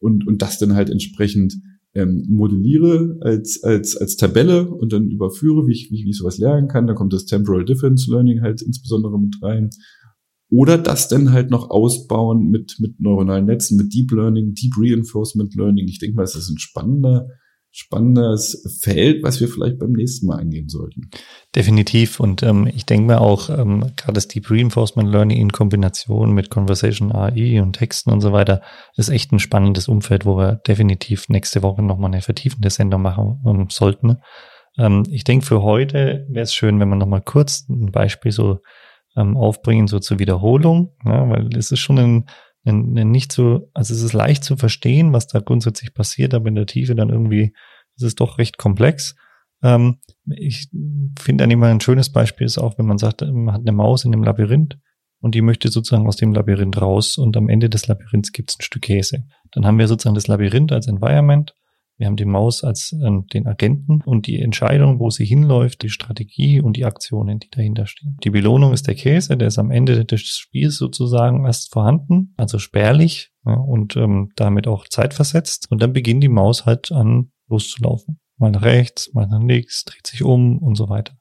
und, 0.00 0.26
und 0.26 0.40
das 0.40 0.58
dann 0.58 0.74
halt 0.74 0.88
entsprechend 0.88 1.60
ähm, 1.94 2.24
modelliere 2.30 3.18
als, 3.20 3.62
als, 3.62 3.94
als 3.94 4.16
Tabelle 4.16 4.70
und 4.70 4.94
dann 4.94 5.10
überführe, 5.10 5.66
wie 5.66 5.72
ich, 5.72 5.90
wie, 5.90 6.02
wie 6.02 6.10
ich 6.10 6.16
sowas 6.16 6.38
lernen 6.38 6.66
kann. 6.66 6.86
Da 6.86 6.94
kommt 6.94 7.12
das 7.12 7.26
Temporal 7.26 7.66
Difference 7.66 8.08
Learning 8.08 8.40
halt 8.40 8.62
insbesondere 8.62 9.20
mit 9.20 9.36
rein. 9.42 9.68
Oder 10.48 10.78
das 10.78 11.08
dann 11.08 11.32
halt 11.32 11.50
noch 11.50 11.68
ausbauen 11.68 12.48
mit, 12.48 12.76
mit 12.78 12.98
neuronalen 13.00 13.44
Netzen, 13.44 13.76
mit 13.76 13.92
Deep 13.92 14.10
Learning, 14.12 14.54
Deep 14.54 14.72
Reinforcement 14.78 15.54
Learning. 15.54 15.86
Ich 15.88 15.98
denke 15.98 16.16
mal, 16.16 16.22
es 16.22 16.34
ist 16.34 16.48
ein 16.48 16.58
spannender 16.58 17.28
spannendes 17.72 18.80
Feld, 18.82 19.22
was 19.22 19.40
wir 19.40 19.48
vielleicht 19.48 19.78
beim 19.78 19.92
nächsten 19.92 20.26
Mal 20.26 20.40
angehen 20.40 20.68
sollten. 20.68 21.10
Definitiv. 21.56 22.20
Und 22.20 22.42
ähm, 22.42 22.70
ich 22.72 22.84
denke 22.84 23.06
mir 23.06 23.20
auch, 23.20 23.48
ähm, 23.48 23.92
gerade 23.96 24.12
das 24.12 24.28
Deep 24.28 24.50
Reinforcement 24.50 25.10
Learning 25.10 25.38
in 25.38 25.52
Kombination 25.52 26.34
mit 26.34 26.50
Conversation 26.50 27.12
AI 27.12 27.62
und 27.62 27.72
Texten 27.72 28.10
und 28.10 28.20
so 28.20 28.32
weiter 28.32 28.60
ist 28.96 29.08
echt 29.08 29.32
ein 29.32 29.38
spannendes 29.38 29.88
Umfeld, 29.88 30.26
wo 30.26 30.36
wir 30.36 30.56
definitiv 30.56 31.30
nächste 31.30 31.62
Woche 31.62 31.82
nochmal 31.82 32.12
eine 32.12 32.20
vertiefende 32.20 32.68
Sendung 32.68 33.00
machen 33.00 33.42
ähm, 33.46 33.68
sollten. 33.70 34.18
Ähm, 34.78 35.04
ich 35.10 35.24
denke, 35.24 35.46
für 35.46 35.62
heute 35.62 36.26
wäre 36.28 36.44
es 36.44 36.54
schön, 36.54 36.78
wenn 36.78 36.90
wir 36.90 36.96
nochmal 36.96 37.22
kurz 37.22 37.66
ein 37.70 37.90
Beispiel 37.90 38.32
so 38.32 38.60
ähm, 39.16 39.36
aufbringen, 39.36 39.86
so 39.86 39.98
zur 39.98 40.18
Wiederholung, 40.18 40.94
ja, 41.04 41.28
weil 41.28 41.48
es 41.56 41.72
ist 41.72 41.80
schon 41.80 41.98
ein 41.98 42.26
nicht 42.64 43.32
so, 43.32 43.70
also 43.74 43.92
es 43.92 44.02
ist 44.02 44.12
leicht 44.12 44.44
zu 44.44 44.56
verstehen, 44.56 45.12
was 45.12 45.26
da 45.26 45.40
grundsätzlich 45.40 45.94
passiert, 45.94 46.32
aber 46.34 46.48
in 46.48 46.54
der 46.54 46.66
Tiefe 46.66 46.94
dann 46.94 47.08
irgendwie 47.08 47.54
ist 47.96 48.04
es 48.04 48.14
doch 48.14 48.38
recht 48.38 48.56
komplex. 48.56 49.16
Ähm, 49.62 49.98
ich 50.26 50.68
finde 51.18 51.44
eigentlich 51.44 51.58
mal 51.58 51.70
ein 51.70 51.80
schönes 51.80 52.10
Beispiel 52.10 52.46
ist 52.46 52.58
auch, 52.58 52.78
wenn 52.78 52.86
man 52.86 52.98
sagt, 52.98 53.22
man 53.22 53.52
hat 53.54 53.62
eine 53.62 53.72
Maus 53.72 54.04
in 54.04 54.12
einem 54.12 54.24
Labyrinth 54.24 54.78
und 55.20 55.34
die 55.34 55.42
möchte 55.42 55.68
sozusagen 55.68 56.06
aus 56.06 56.16
dem 56.16 56.32
Labyrinth 56.32 56.80
raus 56.80 57.16
und 57.18 57.36
am 57.36 57.48
Ende 57.48 57.68
des 57.68 57.86
Labyrinths 57.86 58.32
gibt 58.32 58.50
es 58.50 58.58
ein 58.58 58.62
Stück 58.62 58.82
Käse. 58.82 59.24
Dann 59.52 59.66
haben 59.66 59.78
wir 59.78 59.88
sozusagen 59.88 60.14
das 60.14 60.26
Labyrinth 60.26 60.72
als 60.72 60.86
Environment 60.86 61.54
wir 62.02 62.06
haben 62.08 62.16
die 62.16 62.24
Maus 62.24 62.64
als 62.64 62.90
äh, 62.90 63.10
den 63.32 63.46
Agenten 63.46 64.02
und 64.04 64.26
die 64.26 64.40
Entscheidung, 64.40 64.98
wo 64.98 65.10
sie 65.10 65.24
hinläuft, 65.24 65.84
die 65.84 65.88
Strategie 65.88 66.60
und 66.60 66.76
die 66.76 66.84
Aktionen, 66.84 67.38
die 67.38 67.48
dahinter 67.48 67.86
stehen. 67.86 68.16
Die 68.24 68.30
Belohnung 68.30 68.72
ist 68.72 68.88
der 68.88 68.96
Käse, 68.96 69.36
der 69.36 69.46
ist 69.46 69.58
am 69.60 69.70
Ende 69.70 70.04
des 70.04 70.22
Spiels 70.22 70.78
sozusagen 70.78 71.46
erst 71.46 71.72
vorhanden, 71.72 72.34
also 72.36 72.58
spärlich 72.58 73.30
ja, 73.46 73.54
und 73.54 73.94
ähm, 73.94 74.32
damit 74.34 74.66
auch 74.66 74.88
zeitversetzt. 74.88 75.70
Und 75.70 75.80
dann 75.80 75.92
beginnt 75.92 76.24
die 76.24 76.28
Maus 76.28 76.66
halt 76.66 76.90
an 76.90 77.30
loszulaufen. 77.48 78.18
Mal 78.36 78.50
nach 78.50 78.62
rechts, 78.62 79.14
mal 79.14 79.28
nach 79.28 79.40
links, 79.40 79.84
dreht 79.84 80.08
sich 80.08 80.24
um 80.24 80.58
und 80.58 80.74
so 80.74 80.88
weiter. 80.88 81.14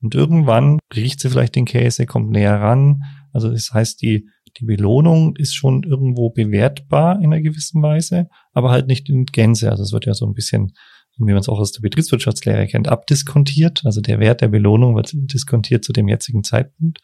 Und 0.00 0.16
irgendwann 0.16 0.80
riecht 0.96 1.20
sie 1.20 1.30
vielleicht 1.30 1.54
den 1.54 1.64
Käse, 1.64 2.06
kommt 2.06 2.30
näher 2.30 2.60
ran. 2.60 3.04
Also 3.32 3.52
das 3.52 3.72
heißt, 3.72 4.02
die 4.02 4.26
die 4.54 4.64
Belohnung 4.64 5.36
ist 5.36 5.54
schon 5.54 5.82
irgendwo 5.82 6.30
bewertbar 6.30 7.16
in 7.16 7.26
einer 7.26 7.40
gewissen 7.40 7.82
Weise, 7.82 8.28
aber 8.52 8.70
halt 8.70 8.86
nicht 8.86 9.08
in 9.08 9.26
Gänze. 9.26 9.70
Also 9.70 9.82
es 9.82 9.92
wird 9.92 10.06
ja 10.06 10.14
so 10.14 10.26
ein 10.26 10.34
bisschen, 10.34 10.72
wie 11.18 11.32
man 11.32 11.38
es 11.38 11.48
auch 11.48 11.58
aus 11.58 11.72
der 11.72 11.82
Betriebswirtschaftslehre 11.82 12.66
kennt, 12.66 12.88
abdiskontiert. 12.88 13.82
Also 13.84 14.00
der 14.00 14.20
Wert 14.20 14.40
der 14.40 14.48
Belohnung 14.48 14.96
wird 14.96 15.10
diskontiert 15.12 15.84
zu 15.84 15.92
dem 15.92 16.08
jetzigen 16.08 16.44
Zeitpunkt, 16.44 17.00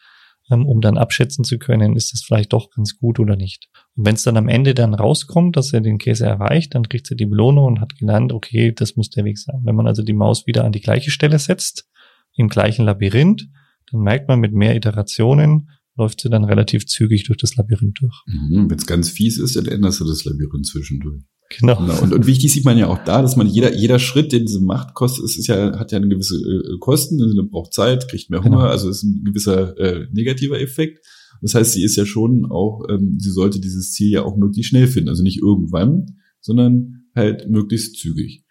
ähm, 0.49 0.65
um 0.65 0.81
dann 0.81 0.97
abschätzen 0.97 1.43
zu 1.43 1.57
können, 1.57 1.95
ist 1.95 2.13
es 2.13 2.23
vielleicht 2.23 2.53
doch 2.53 2.69
ganz 2.69 2.97
gut 2.97 3.19
oder 3.19 3.35
nicht. 3.35 3.69
Und 3.95 4.05
wenn 4.05 4.15
es 4.15 4.23
dann 4.23 4.37
am 4.37 4.47
Ende 4.47 4.73
dann 4.73 4.93
rauskommt, 4.93 5.57
dass 5.57 5.73
er 5.73 5.81
den 5.81 5.97
Käse 5.97 6.25
erreicht, 6.25 6.75
dann 6.75 6.87
kriegt 6.87 7.09
er 7.11 7.17
die 7.17 7.25
Belohnung 7.25 7.65
und 7.65 7.81
hat 7.81 7.97
gelernt, 7.97 8.31
okay, 8.31 8.71
das 8.71 8.95
muss 8.95 9.09
der 9.09 9.25
Weg 9.25 9.37
sein. 9.37 9.61
Wenn 9.63 9.75
man 9.75 9.87
also 9.87 10.03
die 10.03 10.13
Maus 10.13 10.47
wieder 10.47 10.63
an 10.63 10.71
die 10.71 10.81
gleiche 10.81 11.11
Stelle 11.11 11.39
setzt, 11.39 11.87
im 12.35 12.49
gleichen 12.49 12.85
Labyrinth, 12.85 13.47
dann 13.91 14.01
merkt 14.01 14.27
man 14.27 14.39
mit 14.39 14.53
mehr 14.53 14.75
Iterationen, 14.75 15.69
läuft 15.97 16.21
sie 16.21 16.29
dann 16.29 16.43
relativ 16.43 16.85
zügig 16.85 17.23
durch 17.23 17.37
das 17.37 17.55
Labyrinth 17.55 18.01
durch. 18.01 18.23
Mhm, 18.27 18.69
Wenn 18.69 18.77
es 18.77 18.85
ganz 18.85 19.09
fies 19.09 19.37
ist, 19.37 19.55
dann 19.55 19.65
änderst 19.65 19.99
du 20.01 20.05
das 20.05 20.25
Labyrinth 20.25 20.65
zwischendurch. 20.65 21.23
Genau. 21.59 21.77
genau. 21.77 22.01
Und, 22.01 22.13
und 22.13 22.27
wichtig 22.27 22.51
sieht 22.51 22.65
man 22.65 22.77
ja 22.77 22.87
auch 22.87 23.03
da, 23.03 23.21
dass 23.21 23.35
man 23.35 23.47
jeder, 23.47 23.75
jeder 23.75 23.99
Schritt, 23.99 24.31
den 24.31 24.45
diese 24.45 24.61
macht, 24.61 24.93
kostet, 24.93 25.25
ist, 25.25 25.37
ist 25.37 25.47
ja, 25.47 25.77
hat 25.77 25.91
ja 25.91 25.97
eine 25.97 26.07
gewisse 26.07 26.35
äh, 26.35 26.77
Kosten, 26.79 27.21
also 27.21 27.35
braucht 27.49 27.73
Zeit, 27.73 28.09
kriegt 28.09 28.29
mehr 28.29 28.43
Hunger, 28.43 28.57
genau. 28.57 28.69
also 28.69 28.89
ist 28.89 29.03
ein 29.03 29.23
gewisser 29.23 29.77
äh, 29.77 30.07
negativer 30.11 30.59
Effekt. 30.59 31.05
Das 31.41 31.53
heißt, 31.53 31.73
sie 31.73 31.83
ist 31.83 31.95
ja 31.95 32.05
schon 32.05 32.45
auch, 32.45 32.85
ähm, 32.89 33.17
sie 33.19 33.31
sollte 33.31 33.59
dieses 33.59 33.91
Ziel 33.91 34.09
ja 34.09 34.23
auch 34.23 34.37
möglichst 34.37 34.69
schnell 34.69 34.87
finden. 34.87 35.09
Also 35.09 35.21
nicht 35.21 35.41
irgendwann, 35.41 36.17
sondern 36.41 37.05
halt 37.15 37.49
möglichst 37.49 37.97
zügig. 37.97 38.43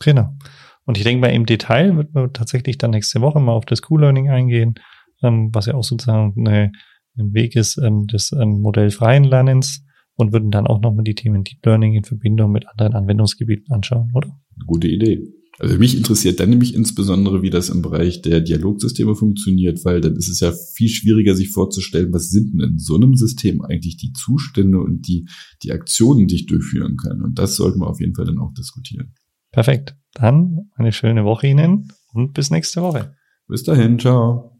Genau. 0.00 0.36
Und 0.86 0.98
ich 0.98 1.04
denke 1.04 1.20
mal, 1.20 1.32
im 1.32 1.46
Detail 1.46 1.96
wird 1.96 2.14
man 2.14 2.32
tatsächlich 2.32 2.78
dann 2.78 2.92
nächste 2.92 3.20
Woche 3.20 3.40
mal 3.40 3.52
auf 3.52 3.64
das 3.64 3.82
Q-Learning 3.82 4.28
eingehen 4.28 4.74
ähm, 5.22 5.50
was 5.52 5.66
ja 5.66 5.74
auch 5.74 5.84
sozusagen 5.84 6.34
eine, 6.36 6.72
ein 7.18 7.32
Weg 7.32 7.56
ist 7.56 7.78
ähm, 7.78 8.06
des 8.06 8.32
ähm, 8.32 8.60
modellfreien 8.60 9.24
Lernens 9.24 9.84
und 10.14 10.32
würden 10.32 10.50
dann 10.50 10.66
auch 10.66 10.80
nochmal 10.80 11.04
die 11.04 11.14
Themen 11.14 11.44
Deep 11.44 11.64
Learning 11.64 11.94
in 11.94 12.04
Verbindung 12.04 12.52
mit 12.52 12.68
anderen 12.68 12.94
Anwendungsgebieten 12.94 13.72
anschauen, 13.72 14.10
oder? 14.14 14.38
Gute 14.66 14.88
Idee. 14.88 15.22
Also 15.60 15.76
mich 15.76 15.94
interessiert 15.94 16.40
dann 16.40 16.48
nämlich 16.48 16.74
insbesondere, 16.74 17.42
wie 17.42 17.50
das 17.50 17.68
im 17.68 17.82
Bereich 17.82 18.22
der 18.22 18.40
Dialogsysteme 18.40 19.14
funktioniert, 19.14 19.84
weil 19.84 20.00
dann 20.00 20.16
ist 20.16 20.30
es 20.30 20.40
ja 20.40 20.52
viel 20.52 20.88
schwieriger, 20.88 21.34
sich 21.34 21.50
vorzustellen, 21.50 22.14
was 22.14 22.30
sind 22.30 22.54
denn 22.54 22.70
in 22.70 22.78
so 22.78 22.96
einem 22.96 23.14
System 23.14 23.60
eigentlich 23.60 23.98
die 23.98 24.12
Zustände 24.12 24.80
und 24.80 25.06
die, 25.06 25.28
die 25.62 25.72
Aktionen, 25.72 26.28
die 26.28 26.36
ich 26.36 26.46
durchführen 26.46 26.96
kann. 26.96 27.20
Und 27.20 27.38
das 27.38 27.56
sollten 27.56 27.80
wir 27.80 27.88
auf 27.88 28.00
jeden 28.00 28.14
Fall 28.14 28.24
dann 28.24 28.38
auch 28.38 28.54
diskutieren. 28.54 29.12
Perfekt. 29.52 29.96
Dann 30.14 30.70
eine 30.76 30.92
schöne 30.92 31.24
Woche 31.24 31.48
Ihnen 31.48 31.88
und 32.14 32.32
bis 32.32 32.50
nächste 32.50 32.80
Woche. 32.80 33.14
Bis 33.46 33.62
dahin, 33.62 33.98
ciao. 33.98 34.59